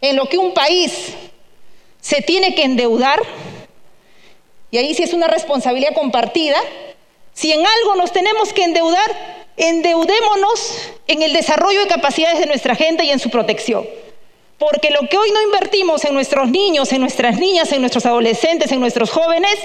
en 0.00 0.16
lo 0.16 0.28
que 0.28 0.38
un 0.38 0.52
país 0.52 1.14
se 2.00 2.20
tiene 2.20 2.56
que 2.56 2.64
endeudar, 2.64 3.22
y 4.72 4.78
ahí 4.78 4.92
sí 4.92 5.04
es 5.04 5.12
una 5.12 5.28
responsabilidad 5.28 5.94
compartida, 5.94 6.58
si 7.32 7.52
en 7.52 7.64
algo 7.64 7.94
nos 7.94 8.10
tenemos 8.12 8.52
que 8.52 8.64
endeudar, 8.64 9.46
endeudémonos 9.56 10.90
en 11.06 11.22
el 11.22 11.32
desarrollo 11.32 11.80
de 11.80 11.86
capacidades 11.86 12.40
de 12.40 12.46
nuestra 12.46 12.74
gente 12.74 13.04
y 13.04 13.10
en 13.10 13.20
su 13.20 13.30
protección. 13.30 13.86
Porque 14.58 14.90
lo 14.90 15.08
que 15.08 15.16
hoy 15.16 15.30
no 15.30 15.40
invertimos 15.42 16.04
en 16.04 16.12
nuestros 16.12 16.50
niños, 16.50 16.92
en 16.92 17.00
nuestras 17.00 17.38
niñas, 17.38 17.72
en 17.72 17.80
nuestros 17.80 18.04
adolescentes, 18.04 18.72
en 18.72 18.80
nuestros 18.80 19.10
jóvenes, 19.10 19.58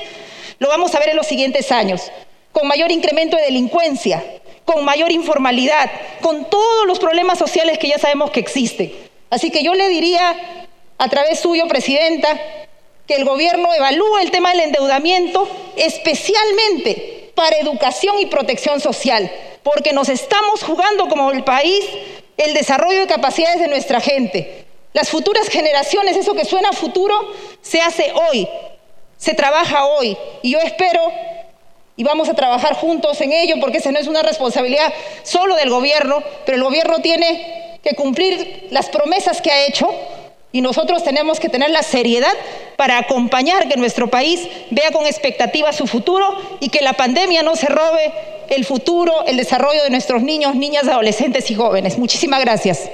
lo 0.59 0.69
vamos 0.69 0.95
a 0.95 0.99
ver 0.99 1.09
en 1.09 1.17
los 1.17 1.27
siguientes 1.27 1.71
años, 1.71 2.11
con 2.51 2.67
mayor 2.67 2.91
incremento 2.91 3.37
de 3.37 3.43
delincuencia, 3.43 4.23
con 4.63 4.83
mayor 4.83 5.11
informalidad, 5.11 5.91
con 6.21 6.49
todos 6.49 6.87
los 6.87 6.99
problemas 6.99 7.37
sociales 7.37 7.77
que 7.77 7.89
ya 7.89 7.99
sabemos 7.99 8.31
que 8.31 8.39
existen. 8.39 8.93
Así 9.29 9.51
que 9.51 9.63
yo 9.63 9.73
le 9.73 9.89
diría, 9.89 10.35
a 10.97 11.09
través 11.09 11.39
suyo, 11.39 11.67
Presidenta, 11.67 12.39
que 13.07 13.15
el 13.15 13.25
gobierno 13.25 13.73
evalúe 13.73 14.17
el 14.19 14.31
tema 14.31 14.51
del 14.51 14.61
endeudamiento, 14.61 15.47
especialmente 15.75 17.31
para 17.35 17.57
educación 17.57 18.15
y 18.19 18.25
protección 18.27 18.79
social, 18.79 19.31
porque 19.63 19.93
nos 19.93 20.09
estamos 20.09 20.63
jugando 20.63 21.07
como 21.07 21.31
el 21.31 21.43
país 21.43 21.85
el 22.37 22.53
desarrollo 22.53 23.01
de 23.01 23.07
capacidades 23.07 23.59
de 23.59 23.67
nuestra 23.67 23.99
gente. 23.99 24.65
Las 24.93 25.09
futuras 25.09 25.49
generaciones, 25.49 26.15
eso 26.15 26.33
que 26.33 26.45
suena 26.45 26.71
futuro, 26.71 27.13
se 27.61 27.81
hace 27.81 28.13
hoy, 28.13 28.47
se 29.17 29.33
trabaja 29.33 29.85
hoy. 29.85 30.17
Y 30.41 30.51
yo 30.51 30.59
espero, 30.59 31.11
y 31.95 32.03
vamos 32.03 32.29
a 32.29 32.33
trabajar 32.33 32.75
juntos 32.75 33.19
en 33.21 33.31
ello, 33.33 33.55
porque 33.59 33.77
esa 33.77 33.91
no 33.91 33.99
es 33.99 34.07
una 34.07 34.21
responsabilidad 34.21 34.93
solo 35.23 35.55
del 35.55 35.69
gobierno, 35.69 36.21
pero 36.45 36.57
el 36.57 36.63
gobierno 36.63 36.99
tiene 36.99 37.79
que 37.83 37.95
cumplir 37.95 38.67
las 38.71 38.89
promesas 38.89 39.41
que 39.41 39.51
ha 39.51 39.65
hecho 39.67 39.89
y 40.51 40.61
nosotros 40.61 41.03
tenemos 41.03 41.39
que 41.41 41.49
tener 41.49 41.69
la 41.69 41.83
seriedad 41.83 42.31
para 42.77 42.97
acompañar 42.97 43.67
que 43.67 43.75
nuestro 43.75 44.09
país 44.09 44.47
vea 44.71 44.89
con 44.91 45.05
expectativa 45.05 45.73
su 45.73 45.85
futuro 45.85 46.25
y 46.61 46.69
que 46.69 46.81
la 46.81 46.93
pandemia 46.93 47.43
no 47.43 47.57
se 47.57 47.67
robe 47.67 48.13
el 48.49 48.63
futuro, 48.63 49.25
el 49.27 49.35
desarrollo 49.35 49.83
de 49.83 49.89
nuestros 49.89 50.21
niños, 50.21 50.55
niñas, 50.55 50.87
adolescentes 50.87 51.51
y 51.51 51.55
jóvenes. 51.55 51.97
Muchísimas 51.97 52.39
gracias. 52.39 52.89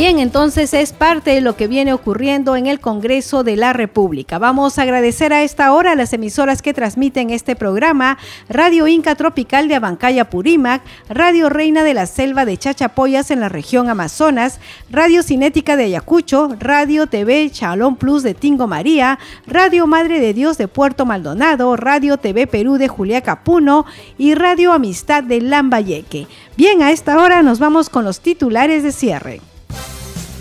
Bien, 0.00 0.18
entonces 0.18 0.72
es 0.72 0.94
parte 0.94 1.32
de 1.32 1.42
lo 1.42 1.56
que 1.56 1.66
viene 1.66 1.92
ocurriendo 1.92 2.56
en 2.56 2.66
el 2.66 2.80
Congreso 2.80 3.44
de 3.44 3.56
la 3.56 3.74
República. 3.74 4.38
Vamos 4.38 4.78
a 4.78 4.82
agradecer 4.84 5.34
a 5.34 5.42
esta 5.42 5.74
hora 5.74 5.92
a 5.92 5.94
las 5.94 6.14
emisoras 6.14 6.62
que 6.62 6.72
transmiten 6.72 7.28
este 7.28 7.54
programa, 7.54 8.16
Radio 8.48 8.88
Inca 8.88 9.14
Tropical 9.14 9.68
de 9.68 9.74
Abancaya 9.74 10.30
Purímac, 10.30 10.80
Radio 11.10 11.50
Reina 11.50 11.84
de 11.84 11.92
la 11.92 12.06
Selva 12.06 12.46
de 12.46 12.56
Chachapoyas 12.56 13.30
en 13.30 13.40
la 13.40 13.50
región 13.50 13.90
Amazonas, 13.90 14.58
Radio 14.90 15.22
Cinética 15.22 15.76
de 15.76 15.84
Ayacucho, 15.84 16.48
Radio 16.58 17.06
TV 17.06 17.50
Chalón 17.50 17.96
Plus 17.96 18.22
de 18.22 18.32
Tingo 18.32 18.66
María, 18.66 19.18
Radio 19.46 19.86
Madre 19.86 20.18
de 20.18 20.32
Dios 20.32 20.56
de 20.56 20.66
Puerto 20.66 21.04
Maldonado, 21.04 21.76
Radio 21.76 22.16
TV 22.16 22.46
Perú 22.46 22.78
de 22.78 22.88
Julia 22.88 23.20
Capuno 23.20 23.84
y 24.16 24.32
Radio 24.32 24.72
Amistad 24.72 25.24
de 25.24 25.42
Lambayeque. 25.42 26.26
Bien, 26.56 26.80
a 26.80 26.90
esta 26.90 27.18
hora 27.18 27.42
nos 27.42 27.58
vamos 27.58 27.90
con 27.90 28.06
los 28.06 28.20
titulares 28.20 28.82
de 28.82 28.92
cierre. 28.92 29.42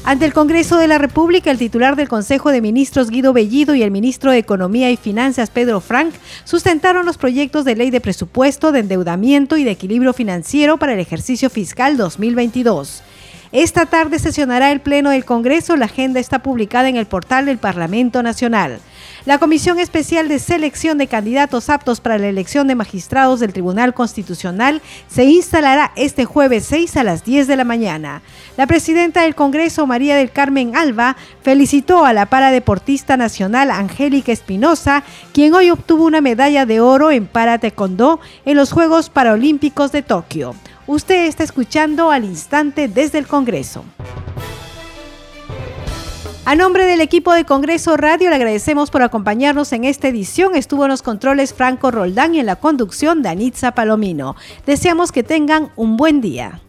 Ante 0.09 0.25
el 0.25 0.33
Congreso 0.33 0.77
de 0.77 0.87
la 0.87 0.97
República, 0.97 1.51
el 1.51 1.59
titular 1.59 1.95
del 1.95 2.09
Consejo 2.09 2.49
de 2.49 2.61
Ministros 2.61 3.11
Guido 3.11 3.31
Bellido 3.31 3.75
y 3.75 3.83
el 3.83 3.91
ministro 3.91 4.31
de 4.31 4.39
Economía 4.39 4.89
y 4.89 4.97
Finanzas 4.97 5.51
Pedro 5.51 5.81
Frank 5.81 6.15
sustentaron 6.45 7.05
los 7.05 7.19
proyectos 7.19 7.63
de 7.63 7.75
ley 7.75 7.91
de 7.91 8.01
presupuesto, 8.01 8.71
de 8.71 8.79
endeudamiento 8.79 9.55
y 9.55 9.63
de 9.63 9.69
equilibrio 9.69 10.13
financiero 10.13 10.77
para 10.77 10.93
el 10.93 10.99
ejercicio 10.99 11.51
fiscal 11.51 11.95
2022. 11.95 13.03
Esta 13.51 13.85
tarde 13.85 14.17
sesionará 14.17 14.71
el 14.71 14.79
Pleno 14.79 15.11
del 15.11 15.25
Congreso. 15.25 15.75
La 15.75 15.85
agenda 15.85 16.19
está 16.19 16.39
publicada 16.39 16.89
en 16.89 16.95
el 16.95 17.05
portal 17.05 17.45
del 17.45 17.59
Parlamento 17.59 18.23
Nacional. 18.23 18.79
La 19.29 19.37
Comisión 19.37 19.77
Especial 19.77 20.27
de 20.27 20.39
Selección 20.39 20.97
de 20.97 21.05
Candidatos 21.05 21.69
Aptos 21.69 22.01
para 22.01 22.17
la 22.17 22.29
Elección 22.29 22.67
de 22.67 22.73
Magistrados 22.73 23.39
del 23.39 23.53
Tribunal 23.53 23.93
Constitucional 23.93 24.81
se 25.07 25.23
instalará 25.25 25.91
este 25.95 26.25
jueves 26.25 26.65
6 26.65 26.97
a 26.97 27.03
las 27.03 27.23
10 27.23 27.45
de 27.45 27.55
la 27.55 27.63
mañana. 27.63 28.23
La 28.57 28.65
presidenta 28.65 29.21
del 29.21 29.35
Congreso, 29.35 29.85
María 29.85 30.15
del 30.15 30.31
Carmen 30.31 30.75
Alba, 30.75 31.15
felicitó 31.43 32.05
a 32.05 32.13
la 32.13 32.25
paradeportista 32.25 33.17
nacional 33.17 33.69
Angélica 33.69 34.31
Espinosa, 34.31 35.03
quien 35.31 35.53
hoy 35.53 35.69
obtuvo 35.69 36.05
una 36.05 36.21
medalla 36.21 36.65
de 36.65 36.79
oro 36.79 37.11
en 37.11 37.27
para 37.27 37.59
en 37.61 38.57
los 38.57 38.71
Juegos 38.71 39.11
Paralímpicos 39.11 39.91
de 39.91 40.01
Tokio. 40.01 40.55
Usted 40.87 41.27
está 41.27 41.43
escuchando 41.43 42.09
al 42.09 42.25
instante 42.25 42.87
desde 42.87 43.19
el 43.19 43.27
Congreso. 43.27 43.85
A 46.49 46.55
nombre 46.55 46.87
del 46.87 46.99
equipo 46.99 47.31
de 47.35 47.45
Congreso 47.45 47.95
Radio 47.95 48.31
le 48.31 48.35
agradecemos 48.35 48.89
por 48.89 49.03
acompañarnos 49.03 49.71
en 49.71 49.83
esta 49.83 50.07
edición. 50.07 50.55
Estuvo 50.55 50.85
en 50.85 50.89
los 50.89 51.03
controles 51.03 51.53
Franco 51.53 51.91
Roldán 51.91 52.33
y 52.33 52.39
en 52.39 52.47
la 52.47 52.55
conducción 52.55 53.21
Danitza 53.21 53.73
Palomino. 53.73 54.35
Deseamos 54.65 55.11
que 55.11 55.21
tengan 55.21 55.69
un 55.75 55.95
buen 55.95 56.21
día. 56.21 56.59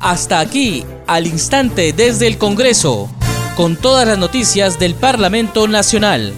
Hasta 0.00 0.38
aquí, 0.38 0.84
al 1.06 1.26
instante 1.26 1.94
desde 1.94 2.26
el 2.26 2.36
Congreso, 2.36 3.08
con 3.56 3.74
todas 3.74 4.06
las 4.06 4.18
noticias 4.18 4.78
del 4.78 4.94
Parlamento 4.94 5.66
Nacional. 5.66 6.34